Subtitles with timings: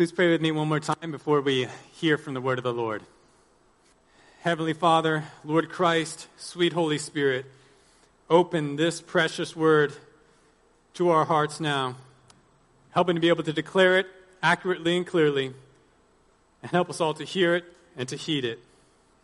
[0.00, 2.72] Please pray with me one more time before we hear from the word of the
[2.72, 3.02] Lord.
[4.40, 7.44] Heavenly Father, Lord Christ, sweet Holy Spirit,
[8.30, 9.92] open this precious word
[10.94, 11.96] to our hearts now.
[12.92, 14.06] Help us to be able to declare it
[14.42, 15.52] accurately and clearly,
[16.62, 18.58] and help us all to hear it and to heed it.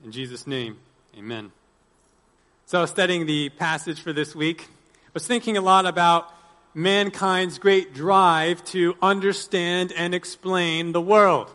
[0.04, 0.76] In Jesus' name,
[1.16, 1.52] amen.
[2.66, 4.68] So, I was studying the passage for this week.
[4.68, 6.30] I was thinking a lot about
[6.76, 11.50] mankind's great drive to understand and explain the world.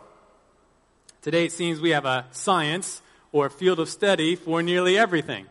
[1.22, 5.46] Today it seems we have a science or field of study for nearly everything.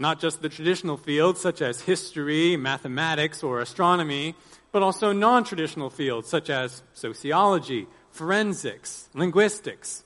[0.00, 4.34] Not just the traditional fields such as history, mathematics, or astronomy,
[4.72, 10.02] but also non traditional fields such as sociology, forensics, linguistics.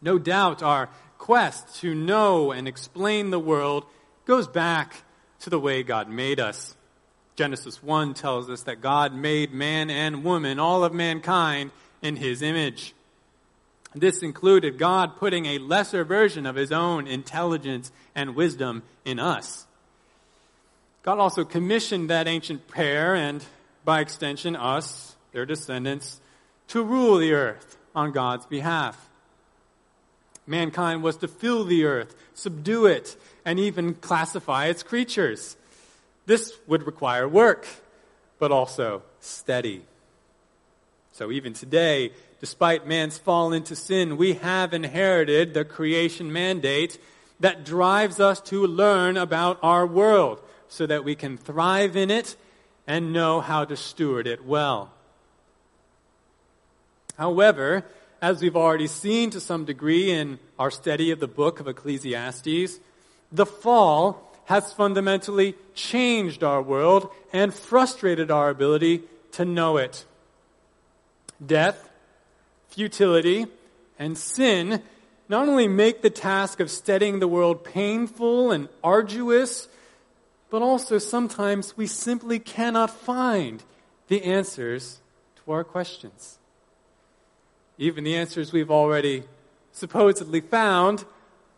[0.00, 3.86] No doubt our quest to know and explain the world
[4.24, 5.02] goes back
[5.40, 6.76] to the way God made us.
[7.38, 11.70] Genesis 1 tells us that God made man and woman, all of mankind,
[12.02, 12.94] in his image.
[13.94, 19.68] This included God putting a lesser version of his own intelligence and wisdom in us.
[21.04, 23.44] God also commissioned that ancient pair and,
[23.84, 26.20] by extension, us, their descendants,
[26.66, 29.08] to rule the earth on God's behalf.
[30.44, 35.56] Mankind was to fill the earth, subdue it, and even classify its creatures.
[36.28, 37.66] This would require work,
[38.38, 39.80] but also steady.
[41.12, 47.00] So even today, despite man's fall into sin, we have inherited the creation mandate
[47.40, 52.36] that drives us to learn about our world so that we can thrive in it
[52.86, 54.92] and know how to steward it well.
[57.16, 57.86] However,
[58.20, 62.80] as we've already seen to some degree in our study of the book of Ecclesiastes,
[63.32, 70.06] the fall has fundamentally changed our world and frustrated our ability to know it.
[71.44, 71.90] Death,
[72.70, 73.46] futility,
[73.98, 74.82] and sin
[75.28, 79.68] not only make the task of studying the world painful and arduous,
[80.48, 83.62] but also sometimes we simply cannot find
[84.06, 85.00] the answers
[85.44, 86.38] to our questions.
[87.76, 89.24] Even the answers we've already
[89.72, 91.04] supposedly found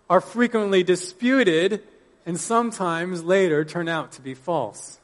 [0.09, 1.85] are frequently disputed
[2.27, 4.99] and sometimes later turn out to be false.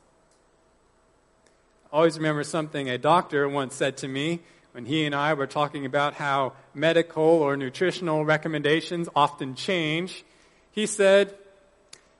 [1.93, 4.41] I always remember something a doctor once said to me
[4.73, 10.25] when he and I were talking about how medical or nutritional recommendations often change.
[10.71, 11.35] He said,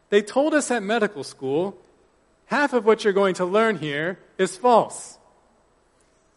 [0.09, 1.77] They told us at medical school
[2.47, 5.19] half of what you're going to learn here is false.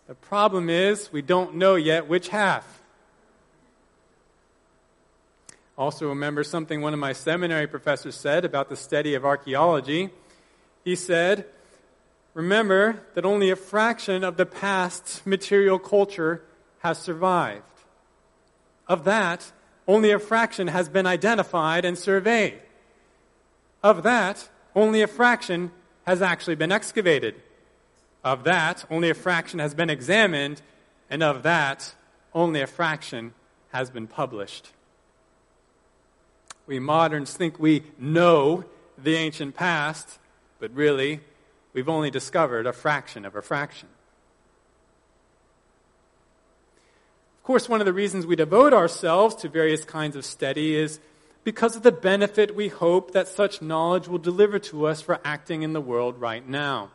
[0.07, 2.78] The problem is we don't know yet which half.
[5.79, 10.09] Also, remember something one of my seminary professors said about the study of archaeology.
[10.83, 11.45] He said,
[12.33, 16.43] Remember that only a fraction of the past material culture
[16.79, 17.63] has survived.
[18.89, 19.53] Of that,
[19.87, 22.59] only a fraction has been identified and surveyed.
[23.81, 25.71] Of that, only a fraction
[26.03, 27.35] has actually been excavated.
[28.21, 30.61] Of that, only a fraction has been examined.
[31.09, 31.95] And of that,
[32.33, 33.33] only a fraction
[33.71, 34.71] has been published.
[36.69, 38.63] We moderns think we know
[38.95, 40.19] the ancient past,
[40.59, 41.19] but really,
[41.73, 43.89] we've only discovered a fraction of a fraction.
[47.39, 50.99] Of course, one of the reasons we devote ourselves to various kinds of study is
[51.43, 55.63] because of the benefit we hope that such knowledge will deliver to us for acting
[55.63, 56.91] in the world right now.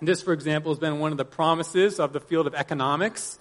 [0.00, 3.38] This, for example, has been one of the promises of the field of economics.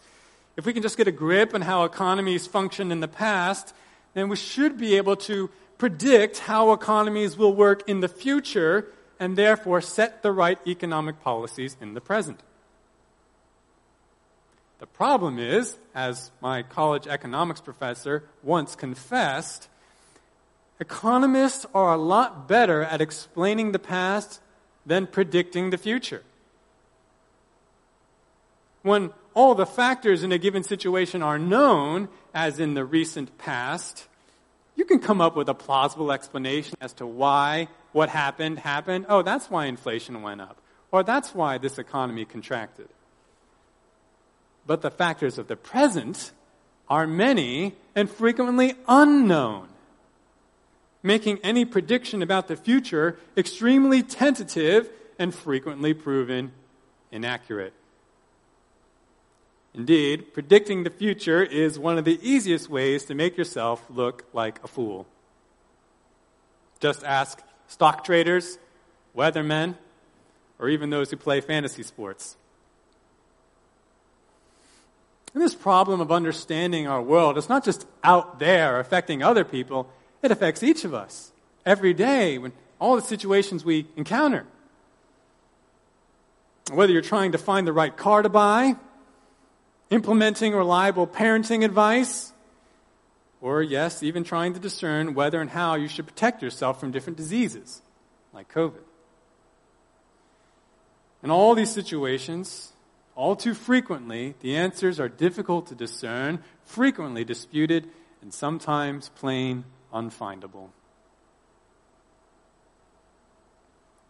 [0.58, 3.74] If we can just get a grip on how economies functioned in the past,
[4.14, 8.88] then we should be able to predict how economies will work in the future
[9.20, 12.42] and therefore set the right economic policies in the present.
[14.80, 19.70] The problem is, as my college economics professor once confessed,
[20.80, 24.42] economists are a lot better at explaining the past
[24.86, 26.24] than predicting the future.
[28.82, 34.08] When all the factors in a given situation are known, as in the recent past,
[34.76, 39.06] you can come up with a plausible explanation as to why what happened happened.
[39.08, 40.58] Oh, that's why inflation went up.
[40.92, 42.90] Or that's why this economy contracted.
[44.66, 46.32] But the factors of the present
[46.90, 49.68] are many and frequently unknown,
[51.02, 54.90] making any prediction about the future extremely tentative
[55.20, 56.52] and frequently proven
[57.12, 57.74] inaccurate.
[59.76, 64.64] Indeed, predicting the future is one of the easiest ways to make yourself look like
[64.64, 65.08] a fool.
[66.80, 68.60] Just ask stock traders,
[69.18, 69.76] weathermen,
[70.60, 72.38] or even those who play fantasy sports.
[75.34, 79.90] And this problem of understanding our world is not just out there affecting other people,
[80.22, 81.32] it affects each of us
[81.66, 84.46] every day when all the situations we encounter.
[86.72, 88.76] Whether you're trying to find the right car to buy,
[89.90, 92.34] implementing reliable parenting advice,
[93.42, 97.18] or, yes, even trying to discern whether and how you should protect yourself from different
[97.18, 97.82] diseases,
[98.34, 98.82] like COVID.
[101.22, 102.72] In all these situations,
[103.16, 107.90] all too frequently, the answers are difficult to discern, frequently disputed,
[108.22, 110.70] and sometimes plain unfindable.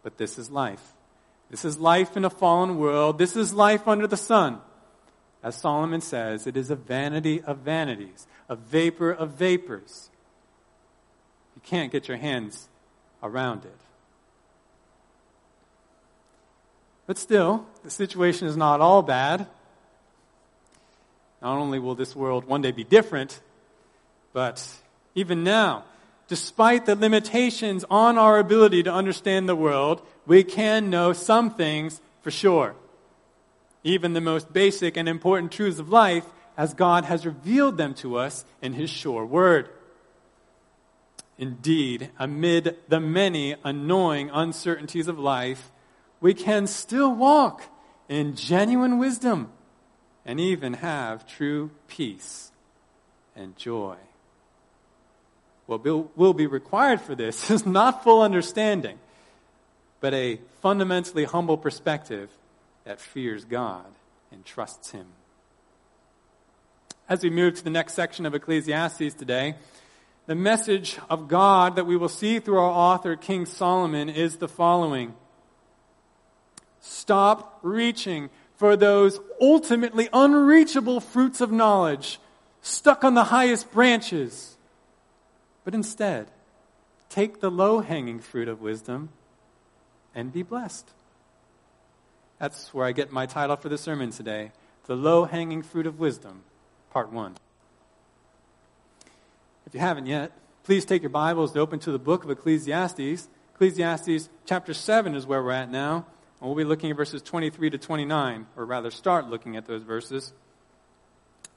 [0.02, 0.92] But this is life.
[1.50, 3.18] This is life in a fallen world.
[3.18, 4.60] This is life under the sun.
[5.44, 10.08] As Solomon says, it is a vanity of vanities, a vapor of vapors.
[11.54, 12.66] You can't get your hands
[13.22, 13.76] around it.
[17.06, 19.46] But still, the situation is not all bad.
[21.42, 23.38] Not only will this world one day be different,
[24.32, 24.66] but
[25.14, 25.84] even now,
[26.26, 32.00] despite the limitations on our ability to understand the world, we can know some things
[32.22, 32.74] for sure.
[33.84, 36.24] Even the most basic and important truths of life,
[36.56, 39.68] as God has revealed them to us in His sure word.
[41.36, 45.70] Indeed, amid the many annoying uncertainties of life,
[46.20, 47.64] we can still walk
[48.08, 49.50] in genuine wisdom
[50.24, 52.50] and even have true peace
[53.36, 53.96] and joy.
[55.66, 58.98] What will be required for this is not full understanding,
[60.00, 62.30] but a fundamentally humble perspective
[62.84, 63.86] that fears God
[64.30, 65.06] and trusts Him.
[67.08, 69.56] As we move to the next section of Ecclesiastes today,
[70.26, 74.48] the message of God that we will see through our author, King Solomon, is the
[74.48, 75.14] following
[76.80, 82.18] Stop reaching for those ultimately unreachable fruits of knowledge
[82.62, 84.56] stuck on the highest branches.
[85.64, 86.28] But instead,
[87.08, 89.10] take the low hanging fruit of wisdom
[90.14, 90.90] and be blessed.
[92.44, 94.52] That's where I get my title for the sermon today
[94.84, 96.42] The Low Hanging Fruit of Wisdom,
[96.90, 97.38] Part 1.
[99.66, 100.30] If you haven't yet,
[100.62, 103.28] please take your Bibles to open to the book of Ecclesiastes.
[103.54, 106.04] Ecclesiastes chapter 7 is where we're at now.
[106.38, 109.82] And we'll be looking at verses 23 to 29, or rather start looking at those
[109.82, 110.34] verses.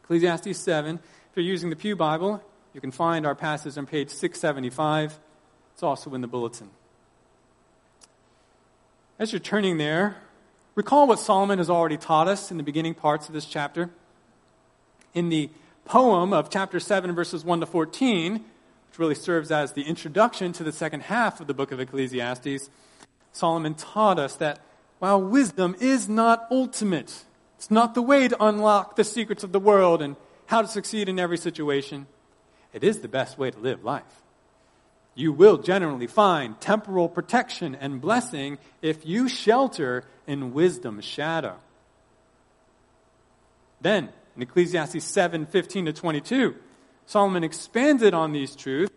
[0.04, 0.96] Ecclesiastes 7.
[0.96, 1.02] If
[1.36, 2.42] you're using the Pew Bible,
[2.74, 5.20] you can find our passage on page 675.
[5.74, 6.70] It's also in the bulletin.
[9.20, 10.16] As you're turning there,
[10.78, 13.90] recall what Solomon has already taught us in the beginning parts of this chapter.
[15.16, 15.50] In the
[15.86, 20.64] poem of chapter 7, verses 1 to 14, which really serves as the introduction to
[20.64, 22.70] the second half of the book of Ecclesiastes,
[23.32, 24.60] Solomon taught us that
[25.00, 27.24] while wisdom is not ultimate,
[27.56, 30.16] it's not the way to unlock the secrets of the world and
[30.46, 32.06] how to succeed in every situation,
[32.72, 34.22] it is the best way to live life.
[35.18, 41.56] You will generally find temporal protection and blessing if you shelter in wisdom's shadow.
[43.82, 46.56] Then, in Ecclesiastes 7 15 to 22,
[47.08, 48.94] Solomon expanded on these truths,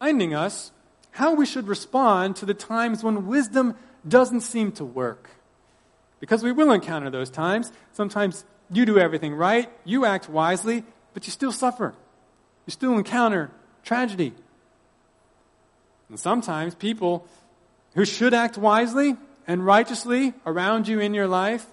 [0.00, 0.70] reminding us
[1.10, 3.74] how we should respond to the times when wisdom
[4.06, 5.30] doesn't seem to work.
[6.20, 7.72] Because we will encounter those times.
[7.92, 11.92] Sometimes you do everything right, you act wisely, but you still suffer.
[12.66, 13.50] You still encounter
[13.82, 14.32] tragedy.
[16.08, 17.26] And sometimes people
[17.94, 21.66] who should act wisely and righteously around you in your life,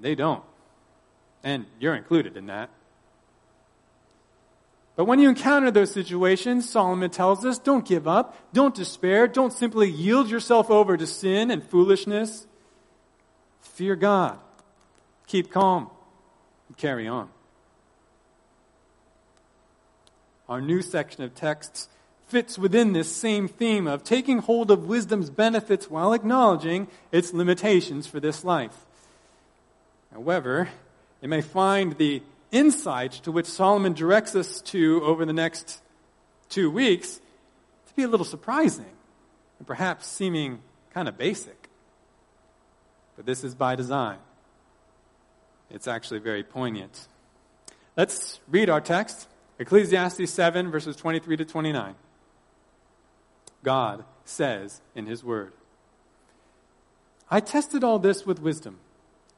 [0.00, 0.42] they don't.
[1.44, 2.70] And you're included in that.
[4.94, 9.52] But when you encounter those situations, Solomon tells us, don't give up, don't despair, don't
[9.52, 12.46] simply yield yourself over to sin and foolishness.
[13.62, 14.38] Fear God.
[15.26, 15.88] Keep calm
[16.68, 17.30] and carry on.
[20.48, 21.88] Our new section of texts
[22.32, 28.06] fits within this same theme of taking hold of wisdom's benefits while acknowledging its limitations
[28.06, 28.86] for this life.
[30.14, 30.70] However,
[31.20, 35.82] it may find the insight to which Solomon directs us to over the next
[36.48, 37.20] two weeks
[37.88, 38.96] to be a little surprising
[39.58, 40.60] and perhaps seeming
[40.94, 41.68] kind of basic.
[43.14, 44.16] But this is by design.
[45.70, 47.08] It's actually very poignant.
[47.94, 51.94] Let's read our text Ecclesiastes 7, verses 23 to 29.
[53.62, 55.52] God says in His Word
[57.30, 58.78] I tested all this with wisdom,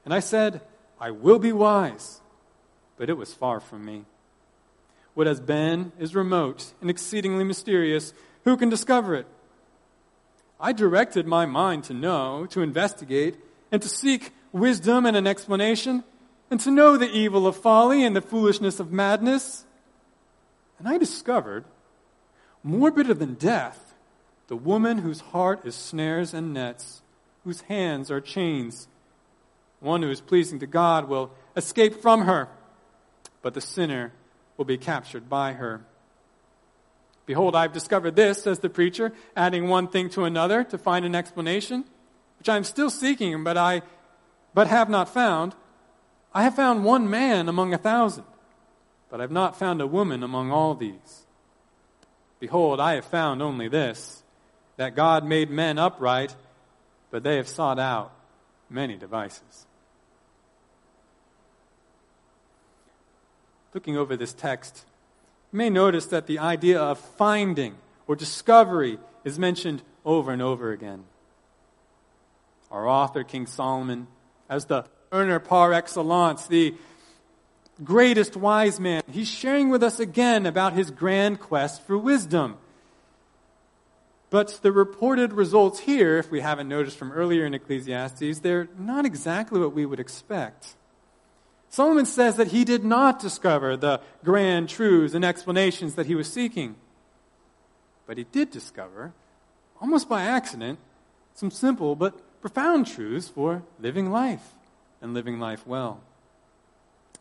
[0.03, 0.61] and I said,
[0.99, 2.21] I will be wise
[2.97, 4.05] but it was far from me.
[5.13, 8.13] What has been is remote and exceedingly mysterious.
[8.43, 9.27] Who can discover it?
[10.59, 13.37] I directed my mind to know, to investigate,
[13.71, 16.03] and to seek wisdom and an explanation,
[16.49, 19.65] and to know the evil of folly and the foolishness of madness.
[20.79, 21.65] And I discovered,
[22.63, 23.84] more bitter than death,
[24.47, 27.01] the woman whose heart is snares and nets,
[27.43, 28.87] whose hands are chains.
[29.79, 32.49] One who is pleasing to God will escape from her,
[33.41, 34.11] but the sinner
[34.57, 35.81] will be captured by her.
[37.25, 41.15] Behold, I've discovered this, says the preacher, adding one thing to another to find an
[41.15, 41.85] explanation,
[42.37, 43.81] which I am still seeking, but I
[44.53, 45.53] but have not found.
[46.33, 48.25] I have found one man among a thousand,
[49.09, 51.25] but I have not found a woman among all these.
[52.39, 54.23] Behold, I have found only this,
[54.77, 56.35] that God made men upright,
[57.11, 58.11] but they have sought out
[58.69, 59.65] many devices.
[63.73, 64.85] Looking over this text,
[65.51, 67.75] you may notice that the idea of finding
[68.07, 71.03] or discovery is mentioned over and over again.
[72.71, 74.07] Our author, King Solomon,
[74.49, 76.75] as the earner par excellence, the
[77.83, 79.03] greatest wise man.
[79.11, 82.57] He's sharing with us again about his grand quest for wisdom.
[84.35, 89.05] But the reported results here, if we haven't noticed from earlier in Ecclesiastes, they're not
[89.05, 90.75] exactly what we would expect.
[91.69, 96.29] Solomon says that he did not discover the grand truths and explanations that he was
[96.29, 96.75] seeking.
[98.07, 99.13] But he did discover,
[99.79, 100.79] almost by accident,
[101.33, 104.51] some simple but profound truths for living life
[105.01, 106.01] and living life well.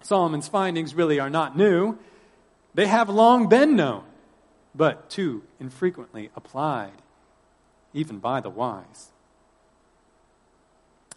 [0.02, 1.96] Solomon's findings really are not new.
[2.74, 4.02] They have long been known,
[4.74, 6.90] but too infrequently applied,
[7.94, 9.12] even by the wise.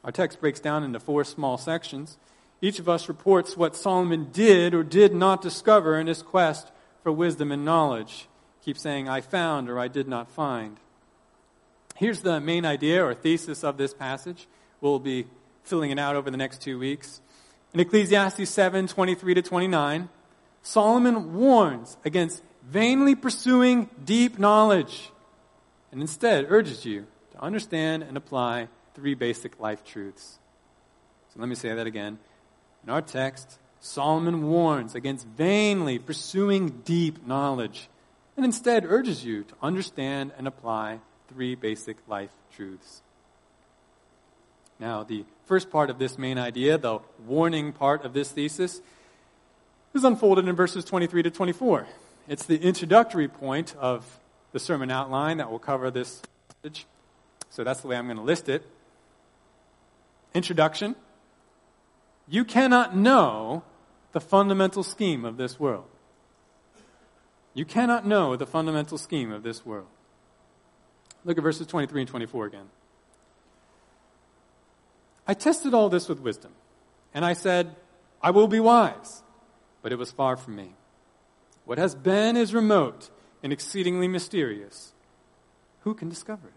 [0.04, 2.18] Our text breaks down into four small sections.
[2.62, 6.72] Each of us reports what Solomon did or did not discover in his quest
[7.04, 8.28] for wisdom and knowledge.
[8.64, 10.78] Keep saying, I found or I did not find.
[11.96, 14.48] Here's the main idea or thesis of this passage.
[14.82, 15.26] We'll be
[15.64, 17.22] filling it out over the next two weeks.
[17.74, 20.10] In Ecclesiastes 7 23 to 29,
[20.62, 25.12] Solomon warns against vainly pursuing deep knowledge
[25.98, 30.38] and instead urges you to understand and apply three basic life truths.
[31.34, 32.20] So let me say that again.
[32.84, 37.90] In our text, Solomon warns against vainly pursuing deep knowledge
[38.36, 41.00] and instead urges you to understand and apply
[41.30, 43.02] three basic life truths.
[44.80, 48.84] Now, the first part of this main idea, the warning part of this thesis,
[49.96, 51.88] is unfolded in verses 23 to 24.
[52.28, 54.20] It's the introductory point of
[54.52, 56.22] the sermon outline that will cover this
[56.64, 56.86] message.
[57.50, 58.66] So that's the way I'm going to list it.
[60.34, 60.96] Introduction.
[62.28, 63.64] You cannot know
[64.12, 65.86] the fundamental scheme of this world.
[67.54, 69.88] You cannot know the fundamental scheme of this world.
[71.26, 72.70] Look at verses 23 and 24 again.
[75.28, 76.52] I tested all this with wisdom,
[77.14, 77.76] and I said,
[78.22, 79.24] I will be wise.
[79.82, 80.74] But it was far from me.
[81.66, 83.10] What has been is remote
[83.44, 84.94] and exceedingly mysterious.
[85.82, 86.54] Who can discover it?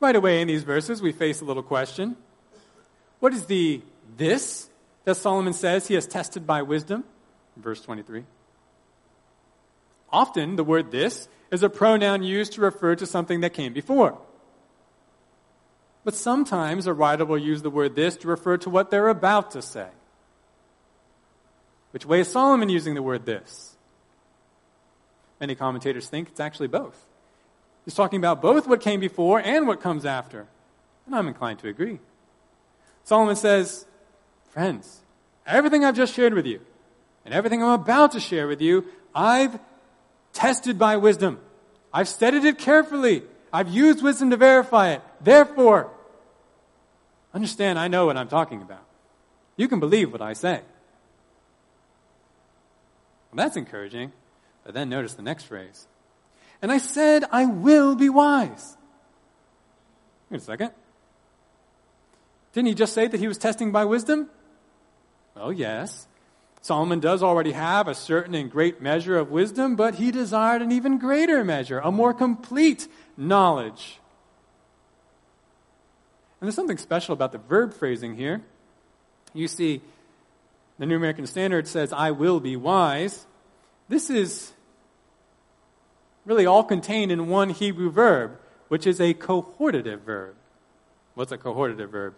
[0.00, 2.16] Right away in these verses, we face a little question.
[3.18, 3.82] What is the
[4.16, 4.70] this
[5.04, 7.04] that Solomon says he has tested by wisdom?
[7.56, 8.24] Verse 23.
[10.12, 14.18] Often, the word this is a pronoun used to refer to something that came before.
[16.02, 19.50] But sometimes a writer will use the word this to refer to what they're about
[19.52, 19.88] to say.
[21.92, 23.76] Which way is Solomon using the word this?
[25.40, 27.06] Many commentators think it's actually both.
[27.84, 30.46] He's talking about both what came before and what comes after.
[31.06, 31.98] And I'm inclined to agree.
[33.04, 33.86] Solomon says,
[34.50, 35.00] Friends,
[35.46, 36.60] everything I've just shared with you
[37.24, 39.58] and everything I'm about to share with you, I've
[40.32, 41.40] tested by wisdom.
[41.92, 43.22] I've studied it carefully.
[43.52, 45.02] I've used wisdom to verify it.
[45.20, 45.90] Therefore,
[47.34, 48.84] understand I know what I'm talking about.
[49.56, 50.62] You can believe what I say.
[53.30, 54.12] Well, that's encouraging.
[54.64, 55.86] But then notice the next phrase.
[56.62, 58.76] And I said, I will be wise.
[60.28, 60.72] Wait a second.
[62.52, 64.28] Didn't he just say that he was testing by wisdom?
[65.34, 66.06] Well, yes.
[66.60, 70.72] Solomon does already have a certain and great measure of wisdom, but he desired an
[70.72, 73.98] even greater measure, a more complete knowledge.
[76.40, 78.42] And there's something special about the verb phrasing here.
[79.32, 79.80] You see,
[80.80, 83.26] the New American Standard says, I will be wise.
[83.90, 84.52] This is
[86.24, 90.36] really all contained in one Hebrew verb, which is a cohortative verb.
[91.14, 92.14] What's a cohortative verb?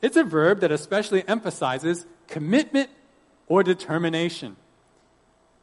[0.00, 2.88] It's a verb that especially emphasizes commitment
[3.48, 4.56] or determination.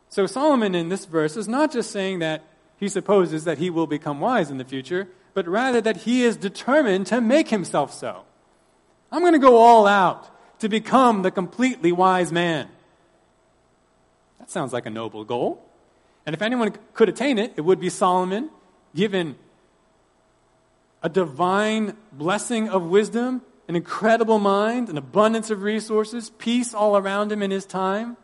[0.10, 2.44] So Solomon in this verse is not just saying that
[2.78, 6.38] he supposes that he will become wise in the future, but rather that he is
[6.38, 8.26] determined to make himself so.
[9.12, 12.68] I'm going to go all out to become the completely wise man.
[14.40, 15.64] That sounds like a noble goal.
[16.26, 18.50] And if anyone could attain it, it would be Solomon,
[18.94, 19.36] given
[21.02, 27.32] a divine blessing of wisdom, an incredible mind, an abundance of resources, peace all around
[27.32, 28.18] him in his time.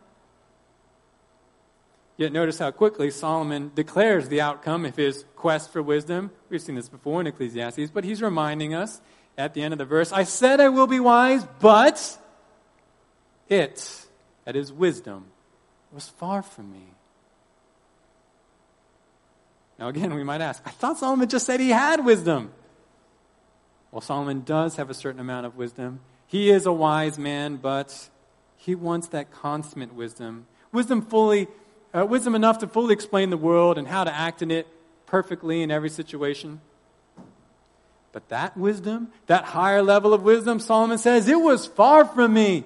[2.18, 6.32] Yet notice how quickly Solomon declares the outcome of his quest for wisdom.
[6.50, 9.01] We've seen this before in Ecclesiastes, but he's reminding us
[9.38, 12.18] at the end of the verse I said I will be wise, but
[13.50, 14.06] it,
[14.46, 15.25] that is wisdom,
[15.92, 16.86] was far from me.
[19.78, 22.52] Now, again, we might ask, I thought Solomon just said he had wisdom.
[23.92, 26.00] Well, Solomon does have a certain amount of wisdom.
[26.28, 28.10] He is a wise man, but
[28.58, 30.48] he wants that consummate wisdom.
[30.72, 31.48] Wisdom fully
[31.96, 34.68] uh, wisdom enough to fully explain the world and how to act in it
[35.06, 36.60] perfectly in every situation.
[38.12, 42.66] But that wisdom, that higher level of wisdom, Solomon says, it was far from me.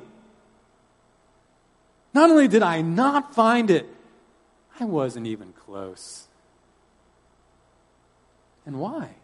[2.14, 3.88] Not only did I not find it,
[4.80, 6.28] I wasn't even close.
[8.66, 9.16] And why?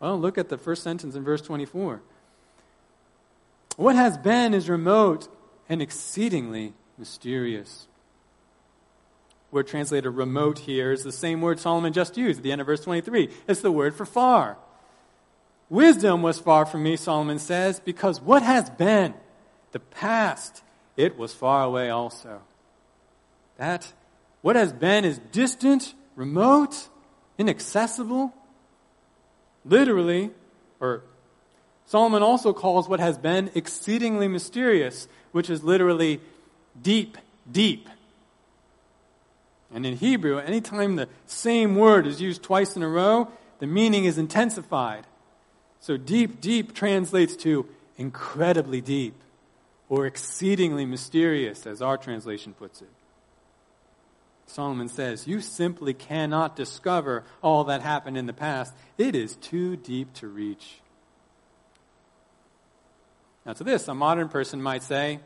[0.00, 2.02] Well, look at the first sentence in verse 24.
[3.76, 5.28] What has been is remote
[5.68, 7.88] and exceedingly mysterious
[9.56, 12.66] word translated remote here is the same word Solomon just used at the end of
[12.66, 13.30] verse 23.
[13.48, 14.58] It's the word for far.
[15.70, 19.14] Wisdom was far from me, Solomon says, because what has been,
[19.72, 20.62] the past,
[20.96, 22.40] it was far away also.
[23.58, 23.92] That,
[24.42, 26.88] what has been is distant, remote,
[27.38, 28.32] inaccessible.
[29.64, 30.30] Literally,
[30.80, 31.02] or
[31.86, 36.20] Solomon also calls what has been exceedingly mysterious, which is literally
[36.80, 37.18] deep,
[37.50, 37.88] deep.
[39.74, 44.04] And in Hebrew, anytime the same word is used twice in a row, the meaning
[44.04, 45.06] is intensified.
[45.80, 49.14] So deep, deep translates to incredibly deep
[49.88, 52.90] or exceedingly mysterious, as our translation puts it.
[54.46, 58.74] Solomon says, You simply cannot discover all that happened in the past.
[58.96, 60.80] It is too deep to reach.
[63.44, 65.20] Now, to this, a modern person might say,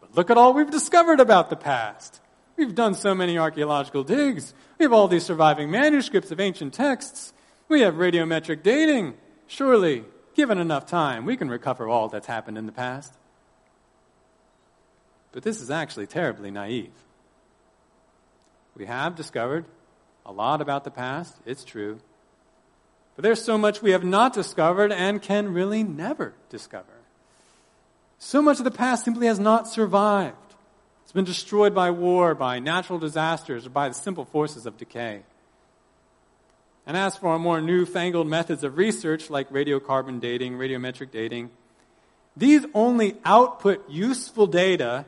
[0.00, 2.20] But look at all we've discovered about the past.
[2.56, 4.54] We've done so many archaeological digs.
[4.78, 7.32] We have all these surviving manuscripts of ancient texts.
[7.68, 9.14] We have radiometric dating.
[9.46, 13.12] Surely, given enough time, we can recover all that's happened in the past.
[15.34, 16.92] But this is actually terribly naive.
[18.76, 19.64] We have discovered
[20.24, 21.98] a lot about the past, it's true.
[23.16, 26.86] But there's so much we have not discovered and can really never discover.
[28.20, 30.36] So much of the past simply has not survived.
[31.02, 35.22] It's been destroyed by war, by natural disasters, or by the simple forces of decay.
[36.86, 41.50] And as for our more newfangled methods of research like radiocarbon dating, radiometric dating,
[42.36, 45.06] these only output useful data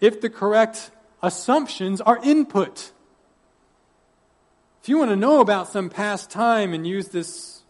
[0.00, 0.90] if the correct
[1.22, 2.92] assumptions are input.
[4.82, 7.62] If you want to know about some past time and use this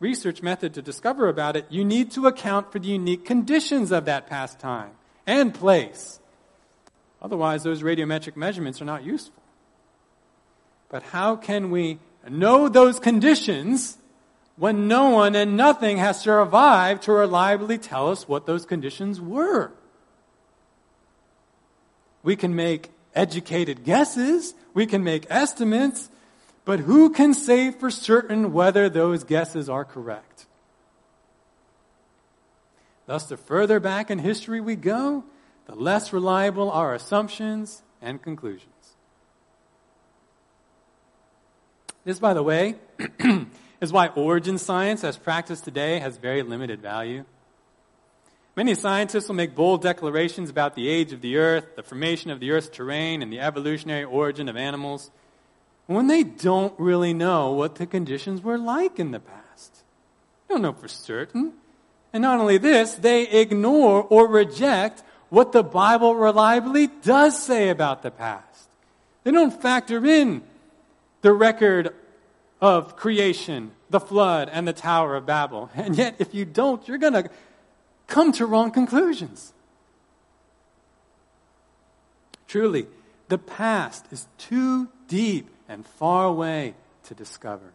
[0.00, 4.06] research method to discover about it, you need to account for the unique conditions of
[4.06, 4.92] that past time
[5.26, 6.20] and place.
[7.20, 9.42] Otherwise, those radiometric measurements are not useful.
[10.88, 13.98] But how can we know those conditions
[14.56, 19.72] when no one and nothing has survived to reliably tell us what those conditions were?
[22.24, 26.08] We can make educated guesses, we can make estimates,
[26.64, 30.46] but who can say for certain whether those guesses are correct?
[33.06, 35.24] Thus, the further back in history we go,
[35.66, 38.70] the less reliable our assumptions and conclusions.
[42.04, 42.76] This, by the way,
[43.80, 47.24] is why origin science, as practiced today, has very limited value.
[48.56, 52.38] Many scientists will make bold declarations about the age of the earth, the formation of
[52.38, 55.10] the earth's terrain, and the evolutionary origin of animals
[55.86, 59.82] when they don't really know what the conditions were like in the past.
[60.48, 61.52] They don't know for certain.
[62.12, 68.02] And not only this, they ignore or reject what the Bible reliably does say about
[68.02, 68.68] the past.
[69.24, 70.42] They don't factor in
[71.22, 71.94] the record
[72.60, 75.70] of creation, the flood, and the Tower of Babel.
[75.74, 77.30] And yet, if you don't, you're going to
[78.06, 79.52] come to wrong conclusions.
[82.46, 82.86] Truly,
[83.28, 87.72] the past is too deep and far away to discover.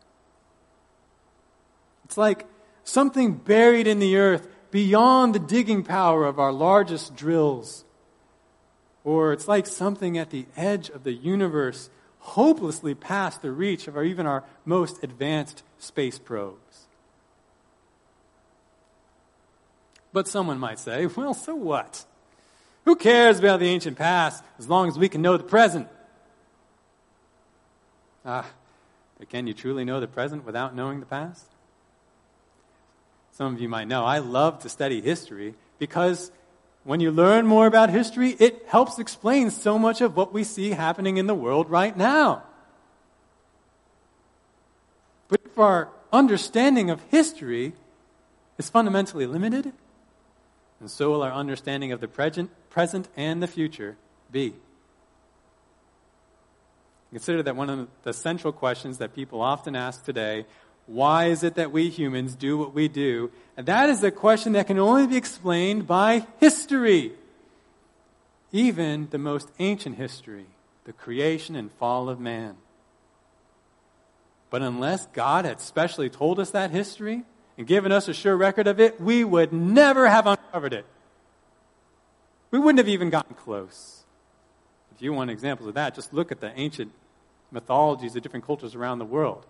[2.05, 2.45] It's like
[2.83, 7.83] something buried in the earth beyond the digging power of our largest drills.
[9.03, 11.89] Or it's like something at the edge of the universe,
[12.19, 16.87] hopelessly past the reach of our, even our most advanced space probes.
[20.11, 22.05] But someone might say, well, so what?
[22.85, 25.87] Who cares about the ancient past as long as we can know the present?
[28.25, 28.45] Ah,
[29.17, 31.45] but can you truly know the present without knowing the past?
[33.31, 36.31] Some of you might know I love to study history because
[36.83, 40.71] when you learn more about history, it helps explain so much of what we see
[40.71, 42.43] happening in the world right now.
[45.27, 47.73] But if our understanding of history
[48.57, 49.71] is fundamentally limited,
[50.79, 53.97] and so will our understanding of the present, and the future
[54.31, 54.53] be.
[57.11, 60.45] Consider that one of the central questions that people often ask today
[60.85, 63.29] why is it that we humans do what we do?
[63.55, 67.13] And that is a question that can only be explained by history.
[68.51, 70.47] Even the most ancient history,
[70.85, 72.55] the creation and fall of man.
[74.49, 77.23] But unless God had specially told us that history
[77.59, 80.85] and given us a sure record of it, we would never have uncovered it.
[82.51, 84.03] We wouldn't have even gotten close.
[84.95, 86.93] If you want examples of that, just look at the ancient
[87.51, 89.45] mythologies of different cultures around the world.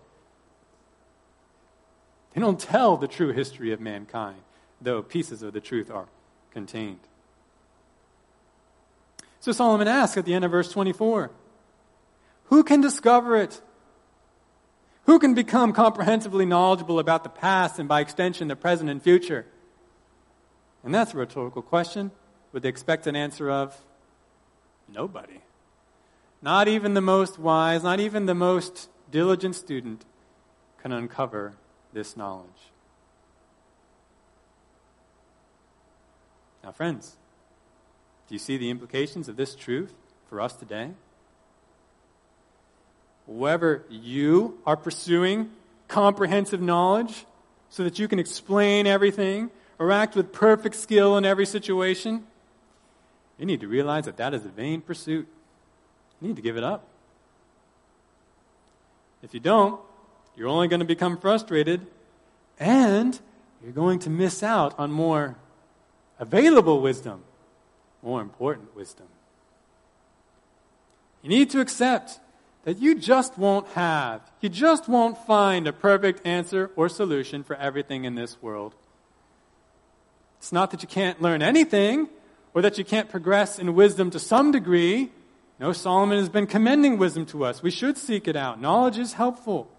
[2.34, 4.40] They don't tell the true history of mankind,
[4.80, 6.08] though pieces of the truth are
[6.50, 6.98] contained.
[9.38, 11.30] So Solomon asks at the end of verse 24
[12.46, 13.60] Who can discover it?
[15.10, 19.44] Who can become comprehensively knowledgeable about the past and by extension the present and future?
[20.84, 22.12] And that's a rhetorical question
[22.52, 23.76] with the expected answer of
[24.88, 25.40] nobody.
[26.40, 30.04] Not even the most wise, not even the most diligent student
[30.80, 31.54] can uncover
[31.92, 32.70] this knowledge.
[36.62, 37.16] Now, friends,
[38.28, 39.92] do you see the implications of this truth
[40.28, 40.92] for us today?
[43.30, 45.50] Whether you are pursuing
[45.86, 47.26] comprehensive knowledge
[47.68, 52.24] so that you can explain everything or act with perfect skill in every situation,
[53.38, 55.28] you need to realize that that is a vain pursuit.
[56.20, 56.88] You need to give it up.
[59.22, 59.80] If you don't,
[60.36, 61.86] you're only going to become frustrated
[62.58, 63.20] and
[63.62, 65.36] you're going to miss out on more
[66.18, 67.22] available wisdom,
[68.02, 69.06] more important wisdom.
[71.22, 72.18] You need to accept
[72.64, 77.56] that you just won't have, you just won't find a perfect answer or solution for
[77.56, 78.74] everything in this world.
[80.38, 82.08] It's not that you can't learn anything
[82.54, 85.10] or that you can't progress in wisdom to some degree.
[85.58, 87.62] No, Solomon has been commending wisdom to us.
[87.62, 88.60] We should seek it out.
[88.60, 89.70] Knowledge is helpful.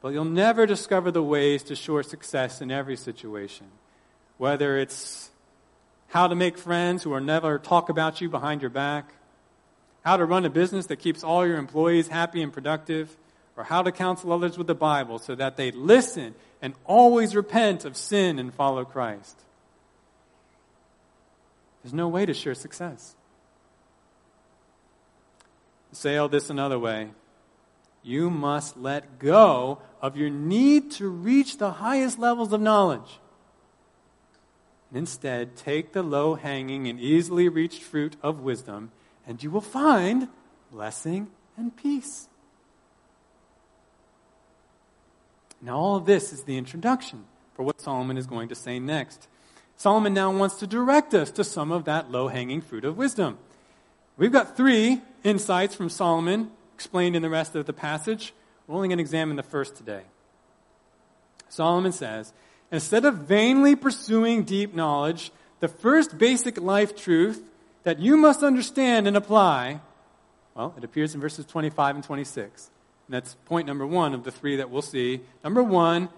[0.00, 3.66] But you'll never discover the ways to sure success in every situation.
[4.38, 5.30] Whether it's
[6.08, 9.12] how to make friends who will never talk about you behind your back,
[10.06, 13.16] how to run a business that keeps all your employees happy and productive,
[13.56, 17.84] or how to counsel others with the Bible so that they listen and always repent
[17.84, 19.36] of sin and follow Christ.
[21.82, 23.16] There's no way to sure success.
[25.90, 27.10] Say this another way
[28.04, 33.18] you must let go of your need to reach the highest levels of knowledge.
[34.94, 38.92] Instead, take the low hanging and easily reached fruit of wisdom,
[39.26, 40.28] and you will find
[40.70, 42.28] blessing and peace.
[45.60, 49.26] Now, all of this is the introduction for what Solomon is going to say next.
[49.76, 53.38] Solomon now wants to direct us to some of that low hanging fruit of wisdom.
[54.16, 58.32] We've got three insights from Solomon explained in the rest of the passage.
[58.66, 60.02] We're only going to examine the first today.
[61.48, 62.32] Solomon says,
[62.70, 67.42] instead of vainly pursuing deep knowledge, the first basic life truth
[67.86, 69.80] that you must understand and apply,
[70.56, 72.68] well, it appears in verses 25 and 26.
[73.06, 75.20] And that's point number one of the three that we'll see.
[75.44, 76.08] Number one,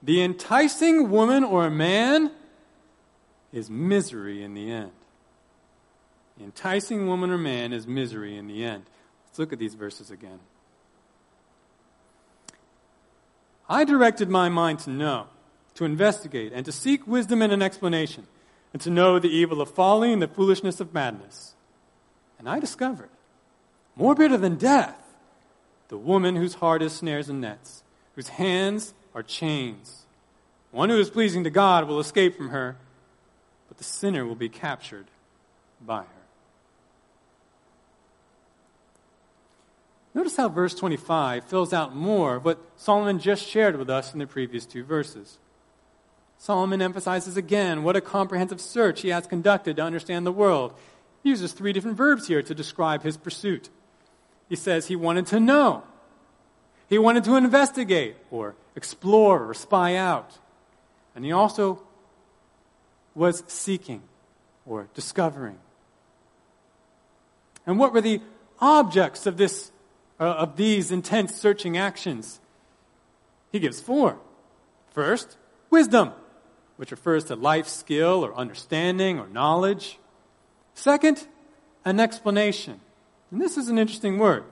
[0.00, 2.30] the enticing woman or man
[3.52, 4.92] is misery in the end.
[6.36, 8.84] The enticing woman or man is misery in the end.
[9.26, 10.38] Let's look at these verses again.
[13.68, 15.26] I directed my mind to know,
[15.74, 18.28] to investigate, and to seek wisdom and an explanation,
[18.72, 21.54] and to know the evil of folly and the foolishness of madness.
[22.38, 23.10] And I discovered,
[23.96, 24.96] more bitter than death,
[25.88, 27.82] the woman whose heart is snares and nets,
[28.14, 30.04] whose hands are chains.
[30.70, 32.76] One who is pleasing to God will escape from her,
[33.68, 35.06] but the sinner will be captured
[35.84, 36.18] by her.
[40.14, 44.18] Notice how verse 25 fills out more of what Solomon just shared with us in
[44.18, 45.38] the previous two verses.
[46.38, 50.72] Solomon emphasizes again what a comprehensive search he has conducted to understand the world.
[51.22, 53.68] He uses three different verbs here to describe his pursuit.
[54.48, 55.82] He says he wanted to know,
[56.88, 60.38] he wanted to investigate, or explore, or spy out.
[61.14, 61.82] And he also
[63.14, 64.02] was seeking
[64.64, 65.58] or discovering.
[67.66, 68.22] And what were the
[68.60, 69.70] objects of, this,
[70.18, 72.40] uh, of these intense searching actions?
[73.52, 74.18] He gives four.
[74.92, 75.36] First,
[75.68, 76.12] wisdom,
[76.78, 79.98] which refers to life skill or understanding or knowledge.
[80.74, 81.26] Second,
[81.84, 82.80] an explanation.
[83.30, 84.44] And this is an interesting word.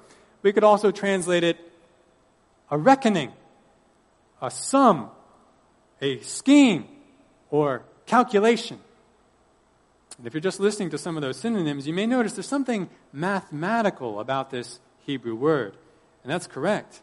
[0.43, 1.57] We could also translate it
[2.69, 3.33] a reckoning,
[4.43, 5.09] a sum,
[6.03, 6.89] a scheme,
[7.51, 8.81] or calculation.
[10.19, 12.91] And if you're just listening to some of those synonyms, you may notice there's something
[13.13, 15.77] mathematical about this Hebrew word.
[16.25, 17.03] And that's correct.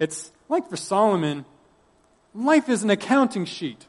[0.00, 1.44] It's like for Solomon,
[2.34, 3.86] life is an accounting sheet.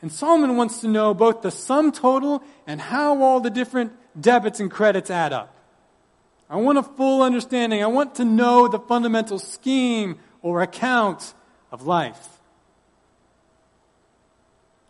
[0.00, 4.60] And Solomon wants to know both the sum total and how all the different debits
[4.60, 5.54] and credits add up.
[6.48, 7.82] I want a full understanding.
[7.82, 11.34] I want to know the fundamental scheme or account
[11.70, 12.38] of life.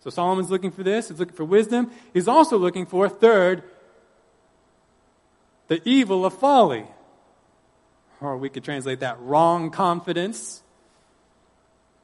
[0.04, 1.08] So Solomon's looking for this.
[1.08, 1.90] He's looking for wisdom.
[2.14, 3.64] He's also looking for, third,
[5.66, 6.86] the evil of folly.
[8.20, 10.62] Or we could translate that wrong confidence.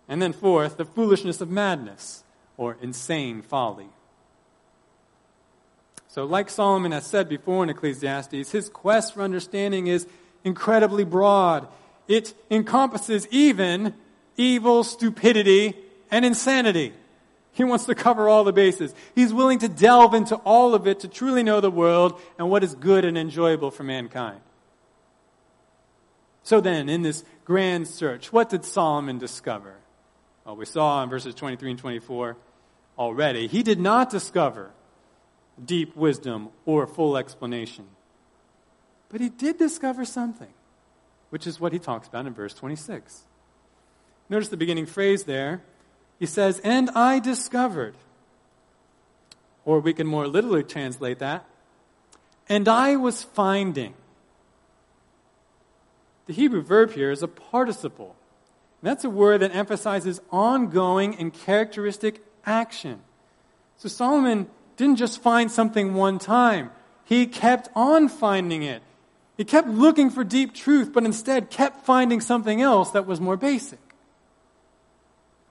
[0.08, 2.23] And then fourth, the foolishness of madness
[2.56, 3.88] or insane folly.
[6.08, 10.06] So, like Solomon has said before in Ecclesiastes, his quest for understanding is
[10.44, 11.66] incredibly broad.
[12.06, 13.94] It encompasses even
[14.36, 15.74] evil, stupidity,
[16.10, 16.92] and insanity.
[17.52, 18.94] He wants to cover all the bases.
[19.14, 22.64] He's willing to delve into all of it to truly know the world and what
[22.64, 24.40] is good and enjoyable for mankind.
[26.42, 29.76] So then, in this grand search, what did Solomon discover?
[30.44, 32.36] Well, we saw in verses 23 and 24
[32.98, 33.46] already.
[33.46, 34.70] He did not discover
[35.62, 37.86] deep wisdom or full explanation.
[39.08, 40.52] But he did discover something,
[41.30, 43.22] which is what he talks about in verse 26.
[44.28, 45.62] Notice the beginning phrase there.
[46.18, 47.94] He says, And I discovered.
[49.64, 51.46] Or we can more literally translate that,
[52.48, 53.94] and I was finding.
[56.26, 58.14] The Hebrew verb here is a participle.
[58.84, 63.00] That's a word that emphasizes ongoing and characteristic action.
[63.78, 66.70] So Solomon didn't just find something one time,
[67.04, 68.82] he kept on finding it.
[69.36, 73.36] He kept looking for deep truth, but instead kept finding something else that was more
[73.36, 73.80] basic.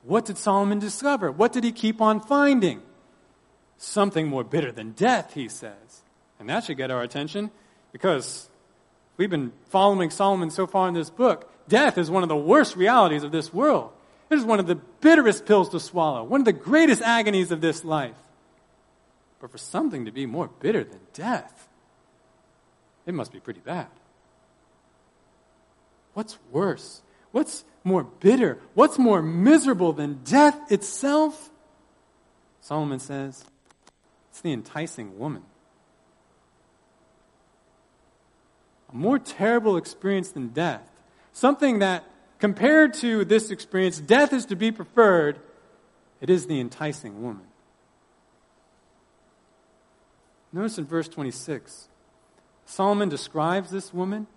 [0.04, 1.32] What did Solomon discover?
[1.32, 2.82] What did he keep on finding?
[3.78, 6.04] Something more bitter than death, he says.
[6.40, 7.52] And that should get our attention
[7.92, 8.50] because
[9.18, 11.53] we've been following Solomon so far in this book.
[11.68, 13.92] Death is one of the worst realities of this world.
[14.30, 17.62] It is one of the bitterest pills to swallow, one of the greatest agonies of
[17.62, 18.16] this life.
[19.40, 21.68] But for something to be more bitter than death,
[23.06, 23.88] it must be pretty bad.
[26.14, 27.02] What's worse?
[27.32, 28.60] What's more bitter?
[28.74, 31.50] What's more miserable than death itself?
[32.62, 33.44] Solomon says,
[34.30, 35.44] it's the enticing woman.
[38.92, 40.90] A more terrible experience than death.
[41.34, 42.04] Something that,
[42.40, 45.40] compared to this experience, death is to be preferred.
[46.22, 47.46] It is the enticing woman.
[50.54, 51.90] Notice in verse 26,
[52.66, 54.28] Solomon describes this woman.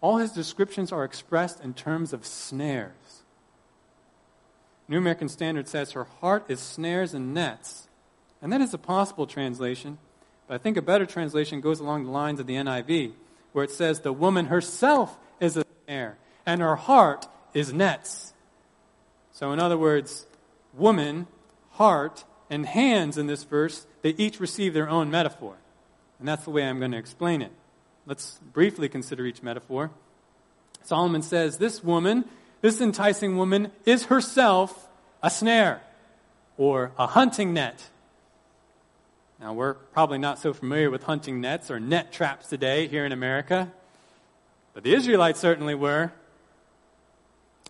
[0.00, 3.22] All his descriptions are expressed in terms of snares.
[4.88, 7.88] New American Standard says her heart is snares and nets.
[8.42, 9.98] And that is a possible translation,
[10.48, 13.12] but I think a better translation goes along the lines of the NIV,
[13.52, 18.32] where it says the woman herself is a snare, and her heart is nets.
[19.32, 20.26] So, in other words,
[20.74, 21.26] woman,
[21.72, 25.56] heart, and hands in this verse, they each receive their own metaphor.
[26.18, 27.52] And that's the way I'm going to explain it.
[28.06, 29.90] Let's briefly consider each metaphor.
[30.84, 32.24] Solomon says, This woman,
[32.60, 34.88] this enticing woman, is herself
[35.22, 35.82] a snare
[36.56, 37.88] or a hunting net.
[39.40, 43.10] Now, we're probably not so familiar with hunting nets or net traps today here in
[43.10, 43.72] America,
[44.74, 46.12] but the Israelites certainly were.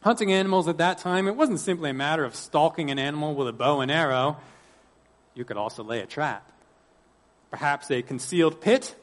[0.03, 3.47] Hunting animals at that time, it wasn't simply a matter of stalking an animal with
[3.47, 4.37] a bow and arrow.
[5.35, 6.51] You could also lay a trap.
[7.51, 8.97] Perhaps a concealed pit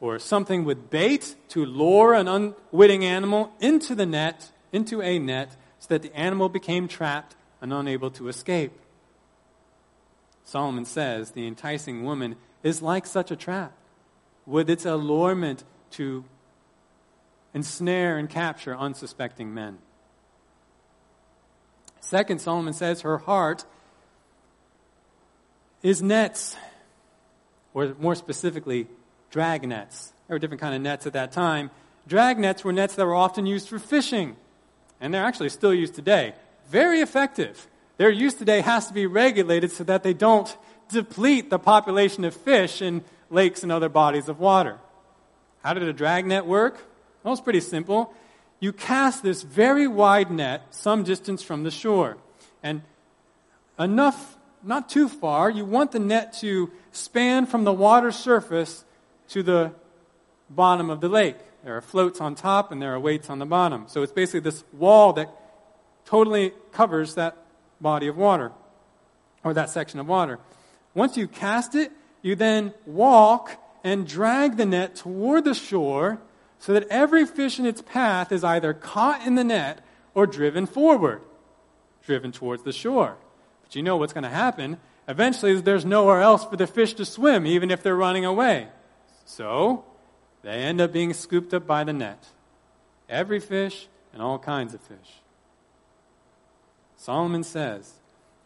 [0.00, 5.54] or something with bait to lure an unwitting animal into the net, into a net,
[5.78, 8.72] so that the animal became trapped and unable to escape.
[10.44, 13.72] Solomon says the enticing woman is like such a trap,
[14.46, 16.24] with its allurement to
[17.52, 19.78] ensnare and capture unsuspecting men.
[22.02, 23.64] Second, Solomon says her heart
[25.82, 26.56] is nets,
[27.72, 28.86] or more specifically,
[29.30, 30.12] drag nets.
[30.28, 31.70] There were different kind of nets at that time.
[32.06, 34.36] Drag nets were nets that were often used for fishing,
[35.00, 36.34] and they're actually still used today.
[36.68, 37.66] Very effective.
[37.96, 40.54] Their use today has to be regulated so that they don't
[40.88, 44.78] deplete the population of fish in lakes and other bodies of water.
[45.62, 46.84] How did a drag net work?
[47.22, 48.12] Well, it's pretty simple.
[48.62, 52.16] You cast this very wide net some distance from the shore.
[52.62, 52.82] And
[53.76, 58.84] enough, not too far, you want the net to span from the water surface
[59.30, 59.72] to the
[60.48, 61.38] bottom of the lake.
[61.64, 63.86] There are floats on top and there are weights on the bottom.
[63.88, 65.28] So it's basically this wall that
[66.04, 67.36] totally covers that
[67.80, 68.52] body of water
[69.42, 70.38] or that section of water.
[70.94, 71.90] Once you cast it,
[72.22, 76.20] you then walk and drag the net toward the shore
[76.62, 80.64] so that every fish in its path is either caught in the net or driven
[80.64, 81.20] forward,
[82.04, 83.16] driven towards the shore.
[83.64, 84.78] But you know what's going to happen.
[85.08, 88.68] Eventually, there's nowhere else for the fish to swim, even if they're running away.
[89.24, 89.84] So,
[90.42, 92.28] they end up being scooped up by the net.
[93.08, 95.20] Every fish and all kinds of fish.
[96.96, 97.94] Solomon says,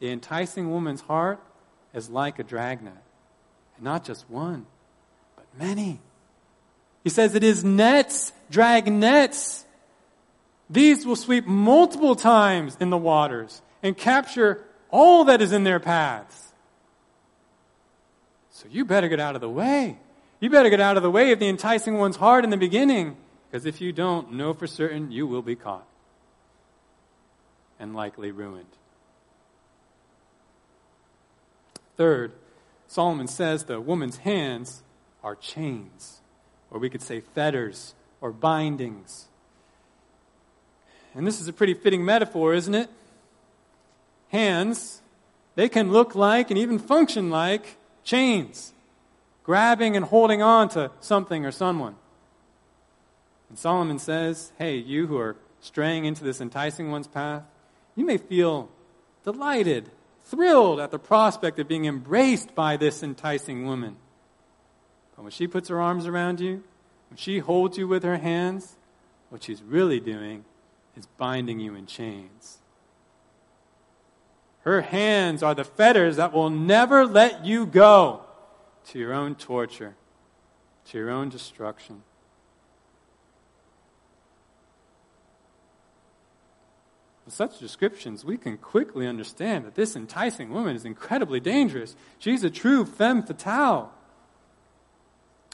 [0.00, 1.38] the enticing woman's heart
[1.92, 2.94] is like a dragnet.
[3.76, 4.64] And not just one,
[5.36, 6.00] but many.
[7.06, 9.64] He says it is nets, drag nets.
[10.68, 15.78] These will sweep multiple times in the waters and capture all that is in their
[15.78, 16.52] paths.
[18.50, 20.00] So you better get out of the way.
[20.40, 23.16] You better get out of the way of the enticing one's heart in the beginning,
[23.48, 25.86] because if you don't, know for certain you will be caught
[27.78, 28.66] and likely ruined.
[31.96, 32.32] Third,
[32.88, 34.82] Solomon says the woman's hands
[35.22, 36.15] are chains,
[36.70, 39.26] or we could say fetters or bindings.
[41.14, 42.90] And this is a pretty fitting metaphor, isn't it?
[44.28, 45.00] Hands,
[45.54, 48.72] they can look like and even function like chains,
[49.44, 51.96] grabbing and holding on to something or someone.
[53.48, 57.42] And Solomon says, hey, you who are straying into this enticing one's path,
[57.94, 58.68] you may feel
[59.24, 59.90] delighted
[60.24, 63.96] thrilled at the prospect of being embraced by this enticing woman.
[65.16, 66.62] But when she puts her arms around you,
[67.10, 68.76] when she holds you with her hands,
[69.30, 70.44] what she's really doing
[70.96, 72.58] is binding you in chains.
[74.60, 78.22] Her hands are the fetters that will never let you go
[78.88, 79.94] to your own torture,
[80.86, 82.02] to your own destruction.
[87.24, 91.96] With such descriptions, we can quickly understand that this enticing woman is incredibly dangerous.
[92.18, 93.92] She's a true femme fatale.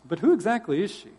[0.05, 1.11] But who exactly is she?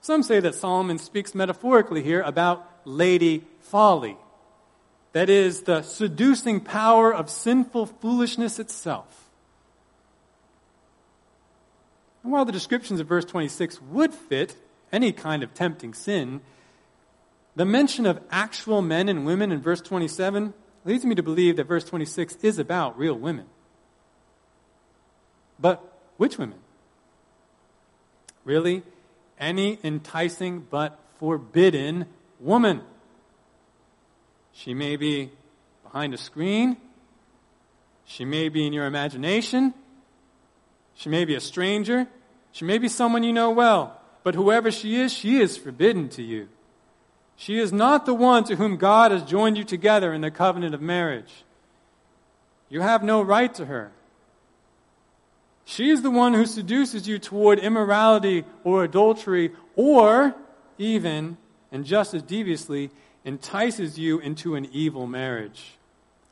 [0.00, 4.16] Some say that Solomon speaks metaphorically here about Lady Folly.
[5.12, 9.28] That is, the seducing power of sinful foolishness itself.
[12.22, 14.56] And while the descriptions of verse 26 would fit
[14.92, 16.40] any kind of tempting sin,
[17.56, 21.64] the mention of actual men and women in verse 27 leads me to believe that
[21.64, 23.46] verse 26 is about real women.
[25.58, 25.87] But
[26.18, 26.58] which women?
[28.44, 28.82] Really?
[29.38, 32.06] Any enticing but forbidden
[32.38, 32.82] woman.
[34.52, 35.30] She may be
[35.84, 36.76] behind a screen.
[38.04, 39.72] She may be in your imagination.
[40.94, 42.06] She may be a stranger.
[42.52, 44.00] She may be someone you know well.
[44.24, 46.48] But whoever she is, she is forbidden to you.
[47.36, 50.74] She is not the one to whom God has joined you together in the covenant
[50.74, 51.44] of marriage.
[52.68, 53.92] You have no right to her.
[55.78, 60.34] She is the one who seduces you toward immorality or adultery, or
[60.76, 61.36] even,
[61.70, 62.90] and just as deviously,
[63.24, 65.78] entices you into an evil marriage,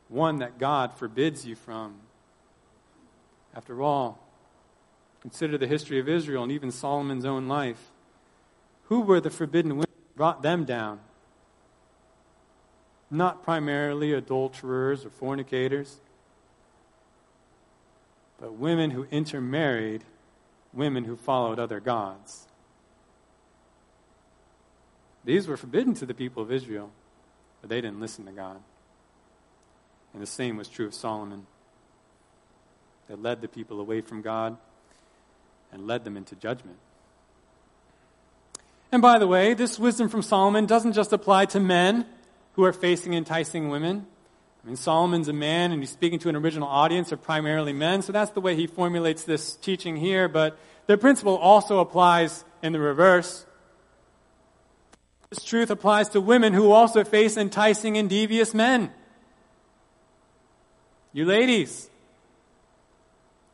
[0.08, 1.94] one that God forbids you from.
[3.54, 4.18] After all,
[5.20, 7.92] consider the history of Israel and even Solomon's own life.
[8.86, 9.86] Who were the forbidden women?
[10.16, 10.98] brought them down.
[13.12, 16.00] Not primarily adulterers or fornicators,
[18.40, 20.04] but women who intermarried
[20.72, 22.46] women who followed other gods.
[25.24, 26.90] These were forbidden to the people of Israel,
[27.60, 28.60] but they didn't listen to God.
[30.12, 31.46] And the same was true of Solomon.
[33.08, 34.56] They led the people away from God
[35.72, 36.78] and led them into judgment.
[38.92, 42.06] And by the way, this wisdom from Solomon doesn't just apply to men
[42.54, 44.06] who are facing enticing women.
[44.66, 48.02] I mean, Solomon's a man and he's speaking to an original audience of primarily men,
[48.02, 50.58] so that's the way he formulates this teaching here, but
[50.88, 53.46] the principle also applies in the reverse.
[55.30, 58.90] This truth applies to women who also face enticing and devious men.
[61.12, 61.88] You ladies,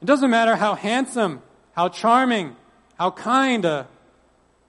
[0.01, 1.43] it doesn't matter how handsome,
[1.73, 2.57] how charming,
[2.99, 3.87] how kind a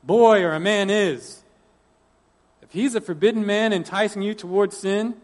[0.04, 1.42] boy or a man is,
[2.62, 5.16] if he's a forbidden man enticing you towards sin,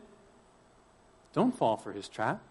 [1.34, 2.42] don't fall for his trap.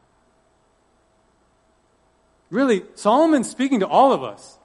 [2.51, 4.59] Really, Solomon's speaking to all of us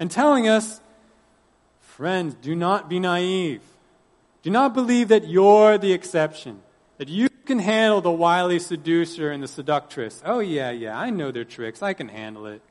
[0.00, 0.80] and telling us,
[1.80, 3.62] friends, do not be naive.
[4.42, 6.60] Do not believe that you're the exception,
[6.96, 10.22] that you can handle the wily seducer and the seductress.
[10.24, 11.82] Oh, yeah, yeah, I know their tricks.
[11.82, 12.62] I can handle it.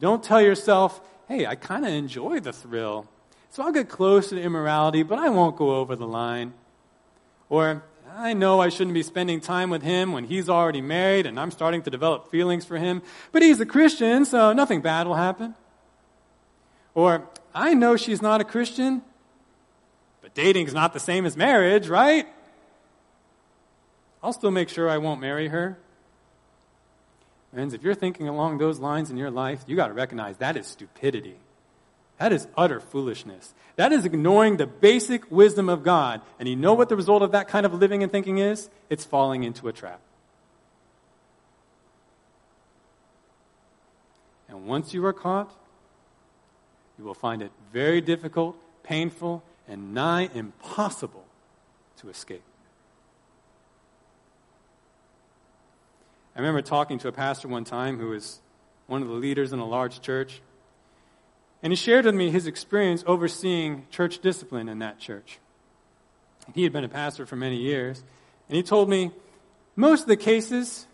[0.00, 3.06] Don't tell yourself, hey, I kind of enjoy the thrill.
[3.50, 6.54] So I'll get close to immorality, but I won't go over the line.
[7.48, 7.82] Or,
[8.16, 11.50] I know I shouldn't be spending time with him when he's already married and I'm
[11.50, 15.54] starting to develop feelings for him, but he's a Christian, so nothing bad will happen.
[16.94, 19.02] Or, I know she's not a Christian,
[20.22, 22.26] but dating's not the same as marriage, right?
[24.22, 25.78] I'll still make sure I won't marry her.
[27.52, 30.56] Friends, if you're thinking along those lines in your life, you got to recognize that
[30.56, 31.36] is stupidity.
[32.20, 33.54] That is utter foolishness.
[33.76, 36.20] That is ignoring the basic wisdom of God.
[36.38, 38.68] And you know what the result of that kind of living and thinking is?
[38.90, 40.00] It's falling into a trap.
[44.50, 45.50] And once you are caught,
[46.98, 51.24] you will find it very difficult, painful, and nigh impossible
[52.00, 52.42] to escape.
[56.36, 58.40] I remember talking to a pastor one time who was
[58.88, 60.42] one of the leaders in a large church.
[61.62, 65.38] And he shared with me his experience overseeing church discipline in that church.
[66.54, 68.02] He had been a pastor for many years.
[68.48, 69.10] And he told me
[69.76, 70.86] most of the cases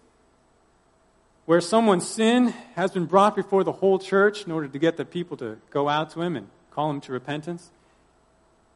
[1.47, 5.05] where someone's sin has been brought before the whole church in order to get the
[5.05, 7.71] people to go out to him and call him to repentance,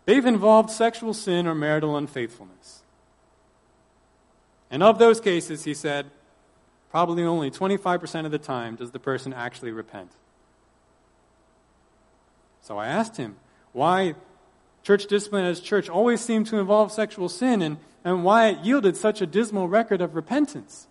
[0.04, 2.82] they've involved sexual sin or marital unfaithfulness.
[4.70, 6.06] And of those cases, he said,
[6.90, 10.12] probably only 25% of the time does the person actually repent.
[12.62, 13.36] So I asked him
[13.72, 14.14] why
[14.82, 18.96] church discipline as church always seemed to involve sexual sin and, and why it yielded
[18.96, 20.86] such a dismal record of repentance.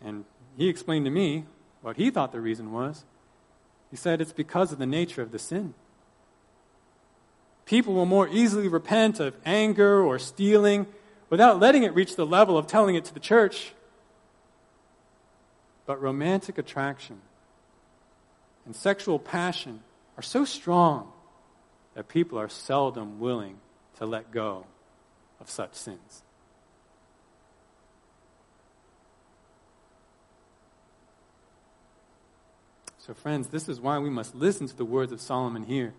[0.00, 0.24] And
[0.56, 1.44] he explained to me
[1.82, 3.04] what he thought the reason was.
[3.90, 5.74] He said it's because of the nature of the sin.
[7.64, 10.86] People will more easily repent of anger or stealing
[11.30, 13.72] without letting it reach the level of telling it to the church
[15.86, 17.20] but romantic attraction
[18.64, 19.80] and sexual passion
[20.16, 21.12] are so strong
[21.94, 23.58] that people are seldom willing
[23.98, 24.66] to let go
[25.40, 26.22] of such sins.
[32.98, 35.94] So, friends, this is why we must listen to the words of Solomon here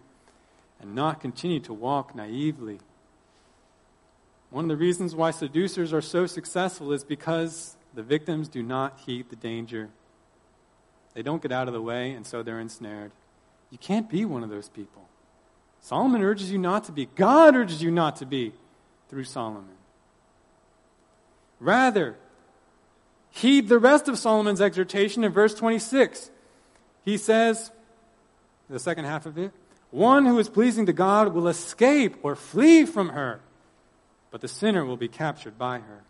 [0.82, 2.80] and not continue to walk naively.
[4.49, 8.99] One of the reasons why seducers are so successful is because the victims do not
[9.05, 9.89] heed the danger.
[11.13, 13.11] They don't get out of the way, and so they're ensnared.
[13.70, 15.07] You can't be one of those people.
[15.82, 17.05] Solomon urges you not to be.
[17.05, 18.53] God urges you not to be
[19.09, 19.76] through Solomon.
[21.59, 22.15] Rather,
[23.30, 26.30] heed the rest of Solomon's exhortation in verse 26.
[27.03, 27.72] He says,
[28.70, 29.51] the second half of it,
[29.91, 33.39] one who is pleasing to God will escape or flee from her,
[34.32, 36.03] but the sinner will be captured by her.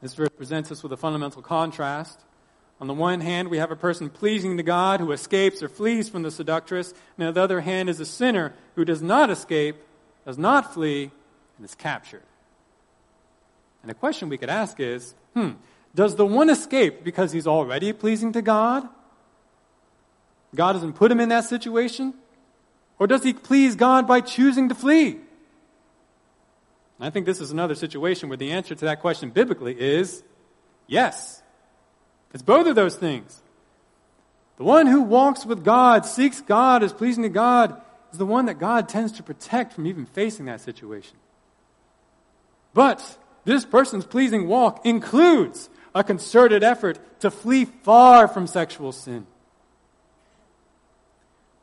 [0.00, 2.20] This verse presents us with a fundamental contrast.
[2.82, 6.08] On the one hand, we have a person pleasing to God who escapes or flees
[6.08, 9.76] from the seductress, and on the other hand is a sinner who does not escape,
[10.26, 11.12] does not flee,
[11.56, 12.24] and is captured.
[13.82, 15.50] And the question we could ask is hmm,
[15.94, 18.88] does the one escape because he's already pleasing to God?
[20.52, 22.14] God doesn't put him in that situation?
[22.98, 25.20] Or does he please God by choosing to flee?
[26.98, 30.24] I think this is another situation where the answer to that question biblically is
[30.88, 31.41] yes.
[32.32, 33.42] It's both of those things.
[34.56, 37.80] The one who walks with God, seeks God, is pleasing to God,
[38.12, 41.16] is the one that God tends to protect from even facing that situation.
[42.74, 49.26] But this person's pleasing walk includes a concerted effort to flee far from sexual sin.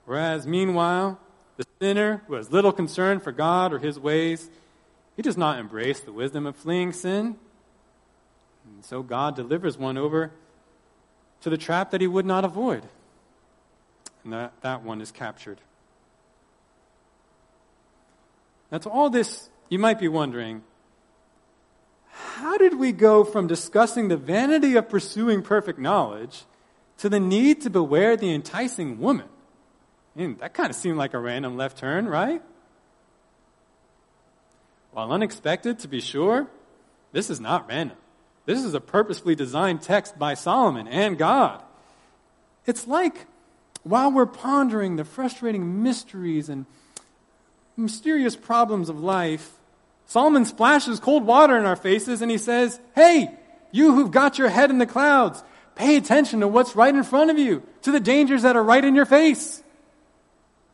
[0.06, 1.20] Whereas, meanwhile,
[1.58, 4.50] the sinner who has little concern for God or his ways
[5.16, 7.36] he does not embrace the wisdom of fleeing sin.
[8.66, 10.32] And so God delivers one over
[11.42, 12.84] to the trap that he would not avoid.
[14.24, 15.60] And that, that one is captured.
[18.72, 20.64] Now, to all this, you might be wondering
[22.12, 26.44] how did we go from discussing the vanity of pursuing perfect knowledge
[26.98, 29.28] to the need to beware the enticing woman?
[30.16, 32.42] I mean, that kind of seemed like a random left turn, right?
[34.92, 36.48] While unexpected, to be sure,
[37.12, 37.98] this is not random.
[38.46, 41.62] This is a purposefully designed text by Solomon and God.
[42.66, 43.26] It's like
[43.84, 46.66] while we're pondering the frustrating mysteries and
[47.78, 49.54] mysterious problems of life,
[50.06, 53.32] Solomon splashes cold water in our faces and he says, Hey,
[53.72, 55.44] you who've got your head in the clouds,
[55.76, 58.84] pay attention to what's right in front of you, to the dangers that are right
[58.84, 59.64] in your face.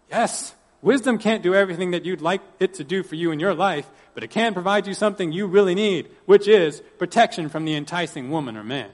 [0.10, 0.54] Yes,
[0.86, 3.90] wisdom can't do everything that you'd like it to do for you in your life,
[4.14, 8.30] but it can provide you something you really need, which is protection from the enticing
[8.30, 8.90] woman or man.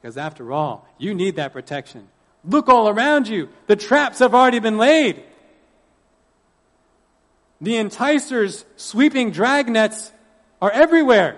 [0.00, 2.08] Because after all, you need that protection.
[2.42, 3.50] Look all around you.
[3.66, 5.22] The traps have already been laid.
[7.60, 10.10] The enticers sweeping drag nets
[10.62, 11.36] are everywhere.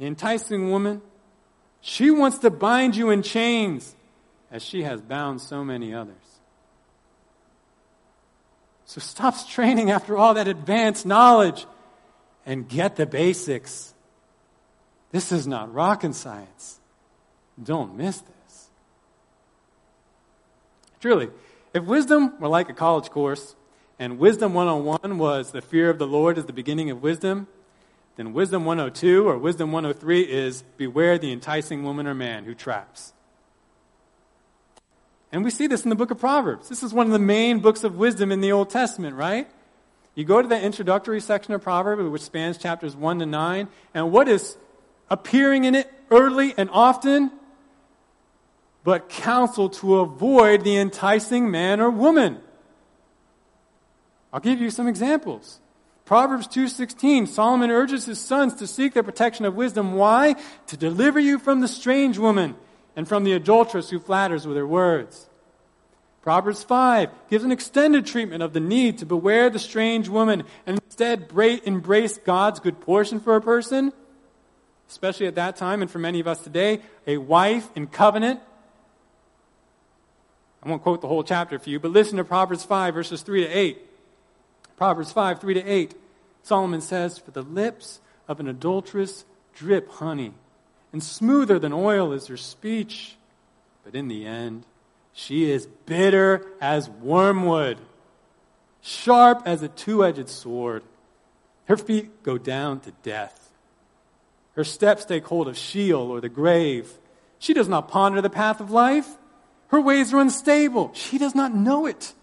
[0.00, 1.00] The enticing woman,
[1.80, 3.94] she wants to bind you in chains
[4.50, 6.14] as she has bound so many others.
[8.84, 11.66] So stop straining after all that advanced knowledge
[12.46, 13.94] and get the basics.
[15.12, 16.80] This is not rocket science.
[17.62, 18.68] Don't miss this.
[21.00, 21.28] Truly,
[21.74, 23.54] if wisdom were like a college course,
[23.98, 27.48] and Wisdom 101 was the fear of the Lord is the beginning of wisdom,
[28.16, 33.12] then Wisdom 102 or Wisdom 103 is beware the enticing woman or man who traps.
[35.30, 36.68] And we see this in the book of Proverbs.
[36.68, 39.48] This is one of the main books of wisdom in the Old Testament, right?
[40.14, 44.10] You go to the introductory section of Proverbs, which spans chapters 1 to 9, and
[44.10, 44.56] what is
[45.10, 47.30] appearing in it early and often?
[48.84, 52.40] But counsel to avoid the enticing man or woman.
[54.32, 55.60] I'll give you some examples.
[56.04, 60.36] Proverbs 2:16 Solomon urges his sons to seek the protection of wisdom why?
[60.68, 62.56] To deliver you from the strange woman
[62.98, 65.28] and from the adulteress who flatters with her words.
[66.20, 70.80] Proverbs 5 gives an extended treatment of the need to beware the strange woman and
[70.84, 71.30] instead
[71.64, 73.92] embrace God's good portion for a person,
[74.88, 78.40] especially at that time and for many of us today, a wife in covenant.
[80.64, 83.44] I won't quote the whole chapter for you, but listen to Proverbs 5, verses 3
[83.44, 83.78] to 8.
[84.76, 85.94] Proverbs 5, 3 to 8.
[86.42, 89.24] Solomon says, For the lips of an adulteress
[89.54, 90.34] drip honey
[90.92, 93.16] and smoother than oil is her speech.
[93.84, 94.64] But in the end,
[95.12, 97.78] she is bitter as wormwood,
[98.80, 100.82] sharp as a two edged sword.
[101.66, 103.50] Her feet go down to death.
[104.54, 106.90] Her steps take hold of Sheol or the grave.
[107.38, 109.08] She does not ponder the path of life.
[109.68, 110.90] Her ways are unstable.
[110.94, 112.14] She does not know it.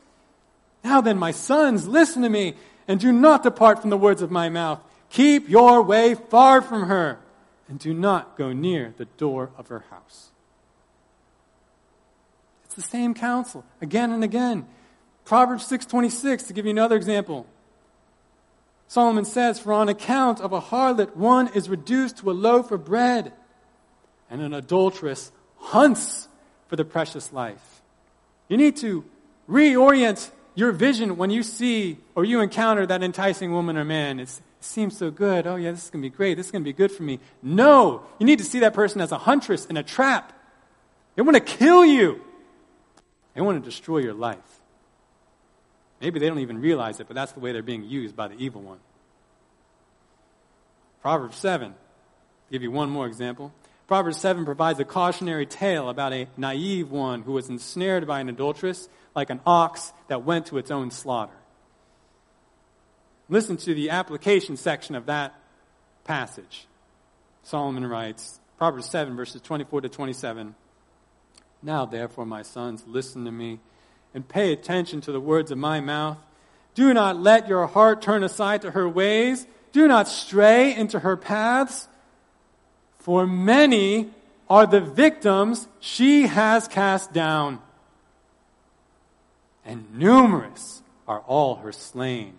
[0.84, 2.56] Now then, my sons, listen to me
[2.88, 4.80] and do not depart from the words of my mouth.
[5.10, 7.20] Keep your way far from her
[7.68, 10.32] and do not go near the door of her house.
[12.66, 14.68] It's the same counsel again and again.
[15.24, 17.48] Proverbs 6:26 to give you another example.
[18.88, 22.86] Solomon says, "For on account of a harlot one is reduced to a loaf of
[22.86, 23.34] bread,
[24.30, 26.28] and an adulteress hunts
[26.68, 27.82] for the precious life."
[28.48, 29.04] You need to
[29.50, 34.20] reorient your vision when you see or you encounter that enticing woman or man.
[34.20, 35.48] It's seems so good.
[35.48, 36.36] Oh, yeah, this is going to be great.
[36.36, 37.20] This is going to be good for me.
[37.42, 40.34] No, you need to see that person as a huntress in a trap.
[41.16, 42.22] They want to kill you,
[43.34, 44.38] they want to destroy your life.
[46.02, 48.36] Maybe they don't even realize it, but that's the way they're being used by the
[48.36, 48.80] evil one.
[51.02, 51.76] Proverbs 7, I'll
[52.52, 53.54] give you one more example.
[53.88, 58.30] Proverbs 7 provides a cautionary tale about a naive one who was ensnared by an
[58.30, 61.36] adulteress like an ox that went to its own slaughter.
[63.30, 65.34] Listen to the application section of that
[66.04, 66.68] passage.
[67.44, 70.56] Solomon writes, Proverbs 7, verses 24 to 27.
[71.62, 73.60] Now, therefore, my sons, listen to me
[74.14, 76.18] and pay attention to the words of my mouth.
[76.74, 79.48] Do not let your heart turn aside to her ways.
[79.72, 81.88] Do not stray into her paths.
[83.00, 84.12] For many
[84.50, 87.60] are the victims she has cast down,
[89.66, 92.36] and numerous are all her slain.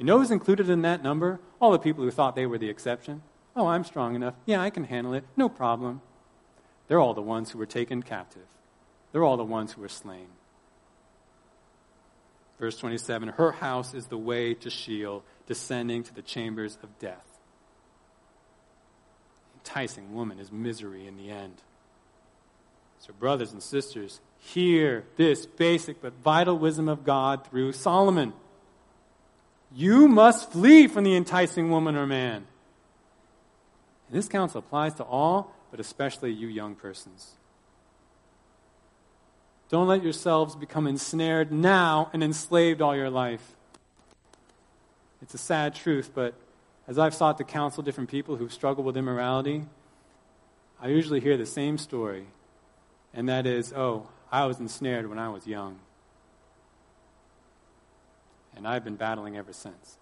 [0.00, 1.40] You know who's included in that number?
[1.60, 3.20] All the people who thought they were the exception.
[3.54, 4.32] Oh, I'm strong enough.
[4.46, 5.24] Yeah, I can handle it.
[5.36, 6.00] No problem.
[6.88, 8.46] They're all the ones who were taken captive.
[9.12, 10.28] They're all the ones who were slain.
[12.58, 17.26] Verse 27 Her house is the way to Sheol, descending to the chambers of death.
[19.58, 21.56] Enticing woman is misery in the end.
[23.00, 28.32] So, brothers and sisters, hear this basic but vital wisdom of God through Solomon.
[29.74, 32.46] You must flee from the enticing woman or man.
[34.08, 37.32] And this counsel applies to all, but especially you young persons.
[39.68, 43.54] Don't let yourselves become ensnared now and enslaved all your life.
[45.22, 46.34] It's a sad truth, but
[46.88, 49.66] as I've sought to counsel different people who've struggled with immorality,
[50.80, 52.26] I usually hear the same story,
[53.14, 55.78] and that is, oh, I was ensnared when I was young.
[58.60, 59.96] And I've been battling ever since.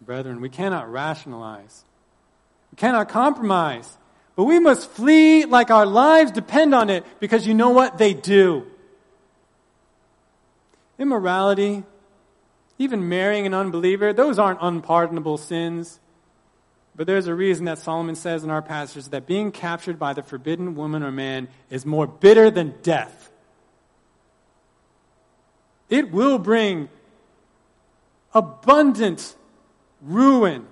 [0.00, 1.84] Brethren, we cannot rationalize.
[2.72, 3.96] We cannot compromise.
[4.34, 7.96] But we must flee like our lives depend on it because you know what?
[7.96, 8.66] They do.
[10.98, 11.84] Immorality,
[12.76, 16.00] even marrying an unbeliever, those aren't unpardonable sins.
[16.98, 20.22] But there's a reason that Solomon says in our passage that being captured by the
[20.24, 23.30] forbidden woman or man is more bitter than death.
[25.88, 26.88] It will bring
[28.34, 29.36] abundant
[30.02, 30.66] ruin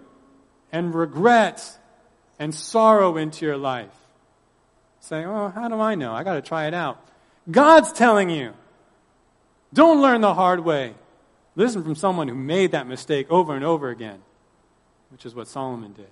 [0.73, 1.79] and regret
[2.41, 3.95] and sorrow into your life.
[4.99, 6.13] Say, oh, how do I know?
[6.13, 7.01] I got to try it out.
[7.49, 8.53] God's telling you.
[9.73, 10.95] Don't learn the hard way.
[11.55, 14.23] Listen from someone who made that mistake over and over again,
[15.17, 16.11] which is what Solomon did.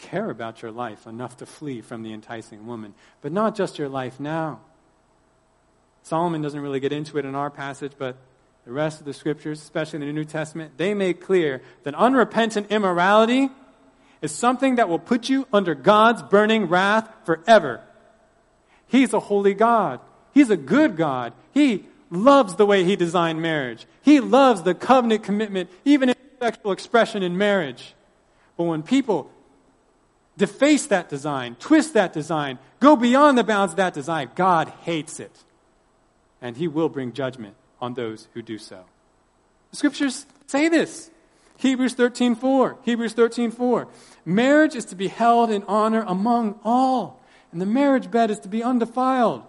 [0.00, 3.88] Care about your life enough to flee from the enticing woman, but not just your
[3.88, 4.58] life now.
[6.02, 8.16] Solomon doesn't really get into it in our passage, but
[8.64, 12.72] the rest of the scriptures, especially in the New Testament, they make clear that unrepentant
[12.72, 13.48] immorality
[14.22, 17.80] is something that will put you under God's burning wrath forever.
[18.88, 20.00] He's a holy God.
[20.34, 21.32] He's a good God.
[21.54, 23.86] He loves the way He designed marriage.
[24.02, 27.94] He loves the covenant commitment, even in sexual expression in marriage.
[28.56, 29.30] But when people
[30.36, 35.18] deface that design, twist that design, go beyond the bounds of that design, God hates
[35.20, 35.44] it.
[36.40, 38.84] And He will bring judgment on those who do so.
[39.70, 41.10] The scriptures say this.
[41.58, 42.76] Hebrews 13:4.
[42.82, 43.88] Hebrews 13:4.
[44.24, 48.48] Marriage is to be held in honor among all, and the marriage bed is to
[48.48, 49.42] be undefiled.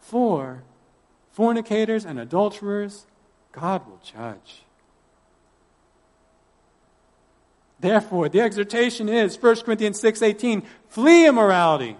[0.00, 0.64] For
[1.32, 3.06] fornicators and adulterers,
[3.52, 4.62] God will judge.
[7.80, 11.96] Therefore, the exhortation is 1 Corinthians 6:18, flee immorality.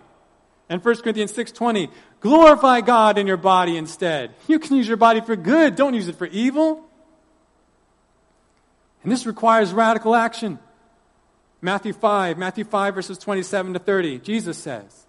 [0.68, 4.34] And 1 Corinthians 6:20, glorify God in your body instead.
[4.46, 6.88] You can use your body for good, don't use it for evil.
[9.02, 10.60] And this requires radical action.
[11.60, 14.18] Matthew 5, Matthew 5 verses 27 to 30.
[14.20, 15.06] Jesus says,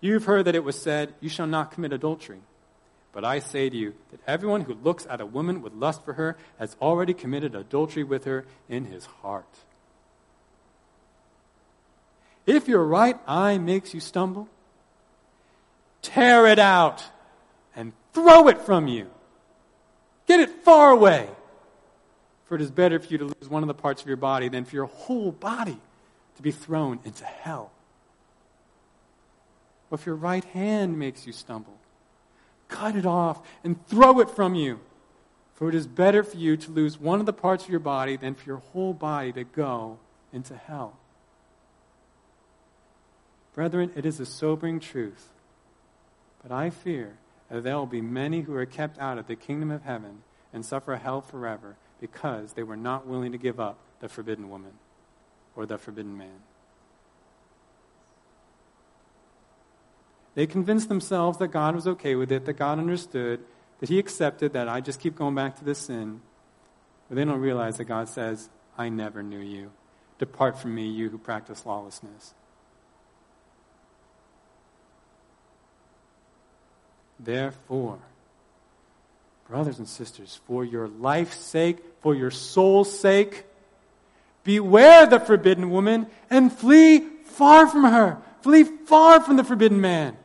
[0.00, 2.40] You've heard that it was said, you shall not commit adultery.
[3.12, 6.12] But I say to you that everyone who looks at a woman with lust for
[6.12, 9.48] her has already committed adultery with her in his heart.
[12.46, 14.48] If your right eye makes you stumble,
[16.02, 17.04] tear it out
[17.74, 19.10] and throw it from you.
[20.26, 21.28] Get it far away.
[22.44, 24.48] For it is better for you to lose one of the parts of your body
[24.48, 25.78] than for your whole body
[26.36, 27.70] to be thrown into hell.
[29.90, 31.79] Or if your right hand makes you stumble,
[32.70, 34.80] cut it off and throw it from you.
[35.54, 38.16] For it is better for you to lose one of the parts of your body
[38.16, 39.98] than for your whole body to go
[40.32, 40.96] into hell.
[43.54, 45.28] Brethren, it is a sobering truth
[46.42, 47.18] but I fear
[47.50, 50.64] that there will be many who are kept out of the kingdom of heaven and
[50.64, 54.72] suffer hell forever because they were not willing to give up the forbidden woman
[55.54, 56.40] or the forbidden man.
[60.40, 63.40] They convinced themselves that God was okay with it, that God understood,
[63.78, 66.22] that He accepted that I just keep going back to this sin.
[67.06, 69.70] But they don't realize that God says, I never knew you.
[70.18, 72.32] Depart from me, you who practice lawlessness.
[77.18, 77.98] Therefore,
[79.46, 83.44] brothers and sisters, for your life's sake, for your soul's sake,
[84.42, 88.16] beware the forbidden woman and flee far from her.
[88.40, 90.16] Flee far from the forbidden man.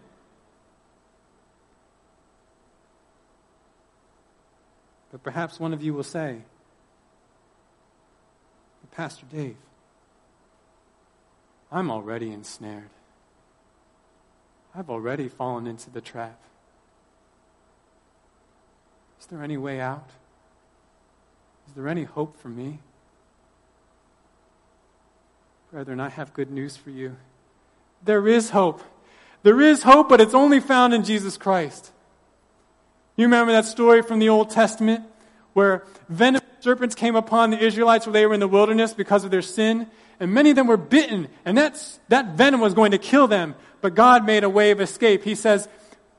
[5.16, 6.39] But perhaps one of you will say,
[8.91, 9.55] Pastor Dave,
[11.72, 12.89] I'm already ensnared.
[14.76, 16.38] I've already fallen into the trap.
[19.22, 20.09] Is there any way out?
[21.70, 22.80] Is there any hope for me?
[25.72, 27.16] Brethren, I have good news for you.
[28.03, 28.84] There is hope.
[29.43, 31.93] There is hope, but it's only found in Jesus Christ.
[33.16, 35.05] You remember that story from the Old Testament
[35.53, 39.32] where venomous serpents came upon the Israelites while they were in the wilderness because of
[39.32, 39.88] their sin,
[40.20, 43.55] and many of them were bitten, and that's, that venom was going to kill them,
[43.82, 45.24] but God made a way of escape.
[45.24, 45.70] He says,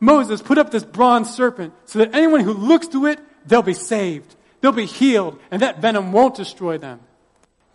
[0.00, 3.74] Moses, put up this bronze serpent so that anyone who looks to it, they'll be
[3.74, 4.34] saved.
[4.60, 7.00] They'll be healed, and that venom won't destroy them.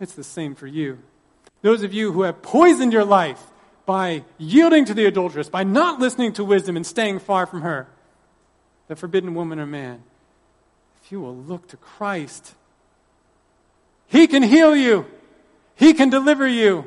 [0.00, 0.98] It's the same for you.
[1.62, 3.40] Those of you who have poisoned your life
[3.86, 7.86] by yielding to the adulteress, by not listening to wisdom and staying far from her,
[8.92, 10.02] the forbidden woman or man,
[11.02, 12.52] if you will look to Christ,
[14.06, 15.06] He can heal you.
[15.74, 16.84] He can deliver you.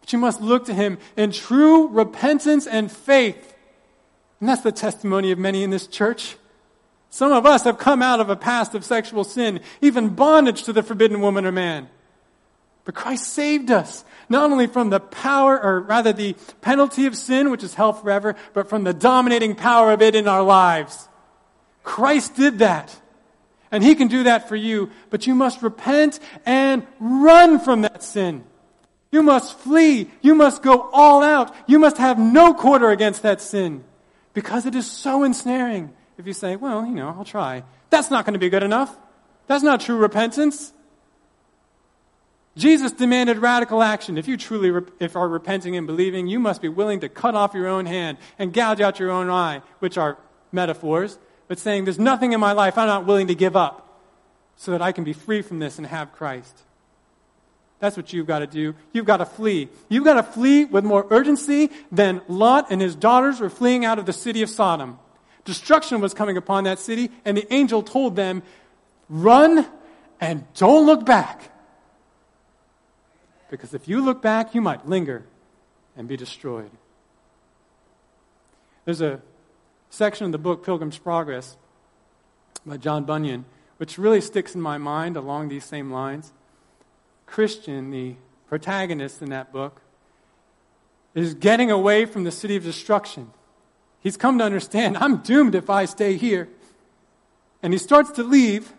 [0.00, 3.56] But you must look to him in true repentance and faith.
[4.38, 6.36] And that's the testimony of many in this church.
[7.08, 10.74] Some of us have come out of a past of sexual sin, even bondage to
[10.74, 11.88] the forbidden woman or man.
[12.90, 17.52] But Christ saved us, not only from the power, or rather the penalty of sin,
[17.52, 21.08] which is hell forever, but from the dominating power of it in our lives.
[21.84, 23.00] Christ did that.
[23.70, 28.02] And He can do that for you, but you must repent and run from that
[28.02, 28.42] sin.
[29.12, 30.10] You must flee.
[30.20, 31.54] You must go all out.
[31.68, 33.84] You must have no quarter against that sin
[34.34, 35.94] because it is so ensnaring.
[36.18, 38.92] If you say, well, you know, I'll try, that's not going to be good enough.
[39.46, 40.72] That's not true repentance.
[42.60, 44.18] Jesus demanded radical action.
[44.18, 47.54] If you truly if are repenting and believing, you must be willing to cut off
[47.54, 50.18] your own hand and gouge out your own eye, which are
[50.52, 54.04] metaphors, but saying, There's nothing in my life I'm not willing to give up
[54.56, 56.54] so that I can be free from this and have Christ.
[57.78, 58.74] That's what you've got to do.
[58.92, 59.70] You've got to flee.
[59.88, 63.98] You've got to flee with more urgency than Lot and his daughters were fleeing out
[63.98, 64.98] of the city of Sodom.
[65.46, 68.42] Destruction was coming upon that city, and the angel told them,
[69.08, 69.66] Run
[70.20, 71.49] and don't look back.
[73.50, 75.24] Because if you look back, you might linger
[75.96, 76.70] and be destroyed.
[78.84, 79.20] There's a
[79.90, 81.56] section of the book Pilgrim's Progress
[82.64, 83.44] by John Bunyan,
[83.76, 86.32] which really sticks in my mind along these same lines.
[87.26, 88.14] Christian, the
[88.48, 89.82] protagonist in that book,
[91.14, 93.30] is getting away from the city of destruction.
[94.00, 96.48] He's come to understand, I'm doomed if I stay here.
[97.62, 98.72] And he starts to leave,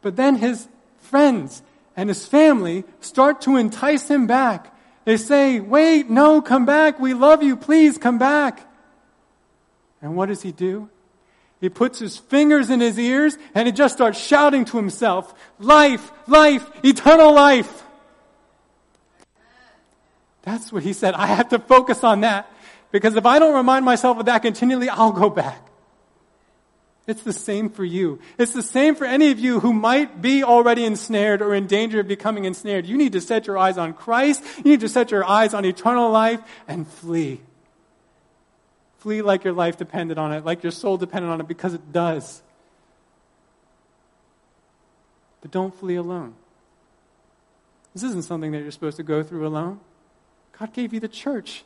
[0.00, 0.68] but then his
[0.98, 1.62] friends
[1.96, 4.74] and his family start to entice him back.
[5.04, 6.98] They say, Wait, no, come back.
[6.98, 7.56] We love you.
[7.56, 8.66] Please come back.
[10.02, 10.88] And what does he do?
[11.60, 16.10] He puts his fingers in his ears and he just starts shouting to himself, Life,
[16.26, 17.82] life, eternal life.
[20.42, 21.14] That's what he said.
[21.14, 22.50] I have to focus on that
[22.90, 25.63] because if I don't remind myself of that continually, I'll go back.
[27.06, 28.18] It's the same for you.
[28.38, 32.00] It's the same for any of you who might be already ensnared or in danger
[32.00, 32.86] of becoming ensnared.
[32.86, 34.42] You need to set your eyes on Christ.
[34.58, 37.42] You need to set your eyes on eternal life and flee.
[38.98, 41.92] Flee like your life depended on it, like your soul depended on it, because it
[41.92, 42.42] does.
[45.42, 46.34] But don't flee alone.
[47.92, 49.78] This isn't something that you're supposed to go through alone.
[50.58, 51.64] God gave you the church.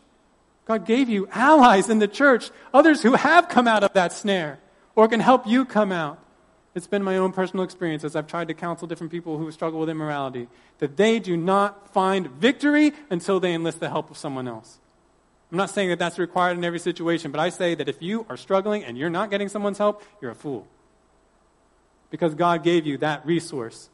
[0.64, 4.58] God gave you allies in the church, others who have come out of that snare
[4.98, 6.18] or can help you come out.
[6.74, 9.78] It's been my own personal experience as I've tried to counsel different people who struggle
[9.78, 10.48] with immorality
[10.80, 14.80] that they do not find victory until they enlist the help of someone else.
[15.52, 18.26] I'm not saying that that's required in every situation, but I say that if you
[18.28, 20.66] are struggling and you're not getting someone's help, you're a fool.
[22.10, 23.90] Because God gave you that resource.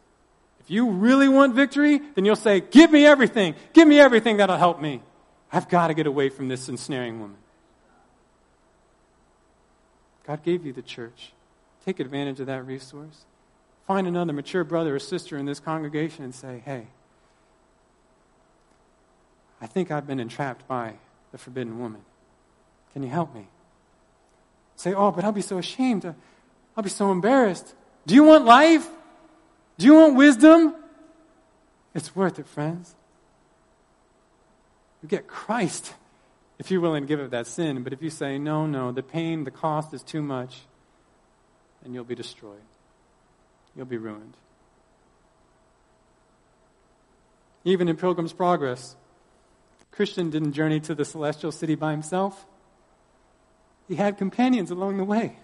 [0.59, 3.57] If you really want victory, then you'll say, Give me everything.
[3.75, 5.03] Give me everything that'll help me.
[5.53, 7.37] I've got to get away from this ensnaring woman.
[10.27, 11.33] God gave you the church.
[11.85, 13.25] Take advantage of that resource.
[13.87, 16.87] Find another mature brother or sister in this congregation and say, hey,
[19.61, 20.95] I think I've been entrapped by
[21.33, 22.03] the forbidden woman.
[22.93, 23.49] Can you help me?
[24.77, 26.05] Say, oh, but I'll be so ashamed.
[26.77, 27.75] I'll be so embarrassed.
[28.07, 28.89] Do you want life?
[29.79, 30.75] Do you want wisdom?
[31.95, 32.95] It's worth it, friends.
[35.03, 35.93] You get Christ
[36.59, 37.83] if you're willing to give up that sin.
[37.83, 40.63] But if you say, no, no, the pain, the cost is too much,
[41.83, 42.63] then you'll be destroyed.
[43.77, 44.35] You'll be ruined.
[47.65, 48.95] Even in Pilgrim's Progress,
[49.91, 52.47] Christian didn't journey to the celestial city by himself.
[53.89, 55.39] He had companions along the way.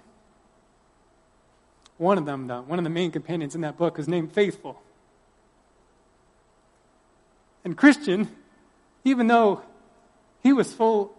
[1.99, 4.81] One of them, though, one of the main companions in that book is named Faithful.
[7.65, 8.29] And Christian,
[9.05, 9.63] even though
[10.43, 11.15] he was full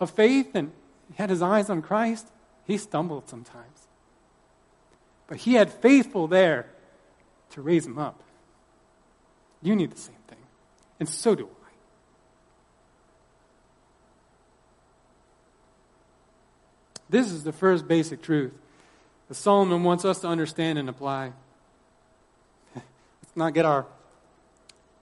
[0.00, 0.72] of faith and
[1.16, 2.26] had his eyes on Christ.
[2.66, 3.88] He stumbled sometimes.
[5.26, 6.66] But he had faithful there
[7.50, 8.22] to raise him up.
[9.62, 10.38] You need the same thing.
[11.00, 11.48] And so do I.
[17.10, 18.52] This is the first basic truth
[19.28, 21.32] that Solomon wants us to understand and apply.
[22.74, 23.86] Let's not get our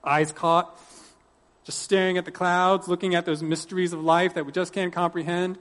[0.03, 0.79] eyes caught
[1.65, 4.93] just staring at the clouds, looking at those mysteries of life that we just can't
[4.93, 5.57] comprehend.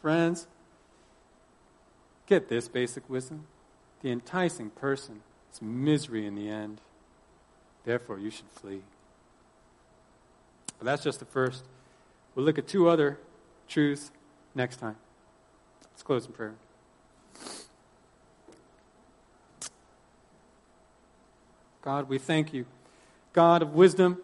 [0.00, 0.46] Friends,
[2.26, 3.46] get this basic wisdom.
[4.02, 5.20] The enticing person
[5.52, 6.80] is misery in the end.
[7.84, 8.82] Therefore, you should flee.
[10.78, 11.64] But that's just the first.
[12.34, 13.18] We'll look at two other
[13.68, 14.10] truths
[14.54, 14.96] next time.
[15.92, 16.54] Let's close in prayer.
[21.82, 22.64] God, we thank you.
[23.34, 24.18] God of wisdom,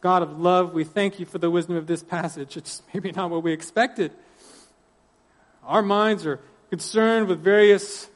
[0.00, 2.56] God of love, we thank you for the wisdom of this passage.
[2.56, 4.12] It's maybe not what we expected.
[5.64, 6.40] Our minds are
[6.70, 8.08] concerned with various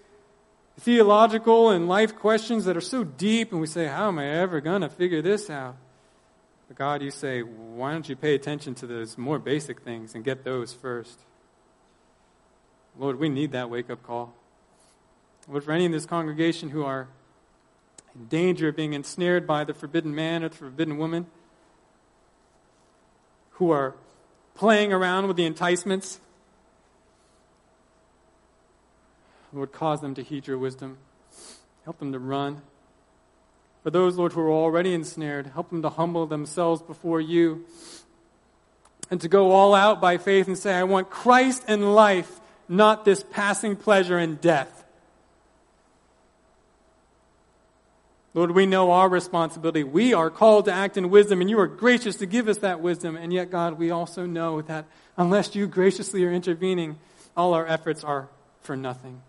[0.80, 4.60] theological and life questions that are so deep, and we say, How am I ever
[4.60, 5.76] going to figure this out?
[6.68, 10.24] But God, you say, Why don't you pay attention to those more basic things and
[10.24, 11.20] get those first?
[12.98, 14.32] Lord, we need that wake up call.
[15.48, 17.08] Lord, for any in this congregation who are
[18.14, 21.26] in danger of being ensnared by the forbidden man or the forbidden woman,
[23.54, 23.94] who are
[24.54, 26.20] playing around with the enticements,
[29.52, 30.98] Lord, cause them to heed your wisdom.
[31.84, 32.62] Help them to run.
[33.82, 37.64] For those, Lord, who are already ensnared, help them to humble themselves before you
[39.10, 43.04] and to go all out by faith and say, I want Christ and life, not
[43.04, 44.83] this passing pleasure and death.
[48.34, 49.84] Lord, we know our responsibility.
[49.84, 52.80] We are called to act in wisdom, and you are gracious to give us that
[52.80, 53.16] wisdom.
[53.16, 56.98] And yet, God, we also know that unless you graciously are intervening,
[57.36, 58.28] all our efforts are
[58.62, 59.22] for nothing.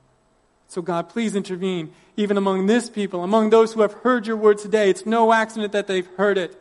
[0.67, 4.57] So, God, please intervene, even among this people, among those who have heard your word
[4.57, 4.89] today.
[4.89, 6.59] It's no accident that they've heard it.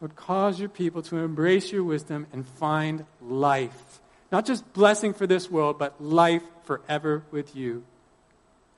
[0.00, 4.00] Lord, cause your people to embrace your wisdom and find life.
[4.30, 7.82] Not just blessing for this world, but life forever with you.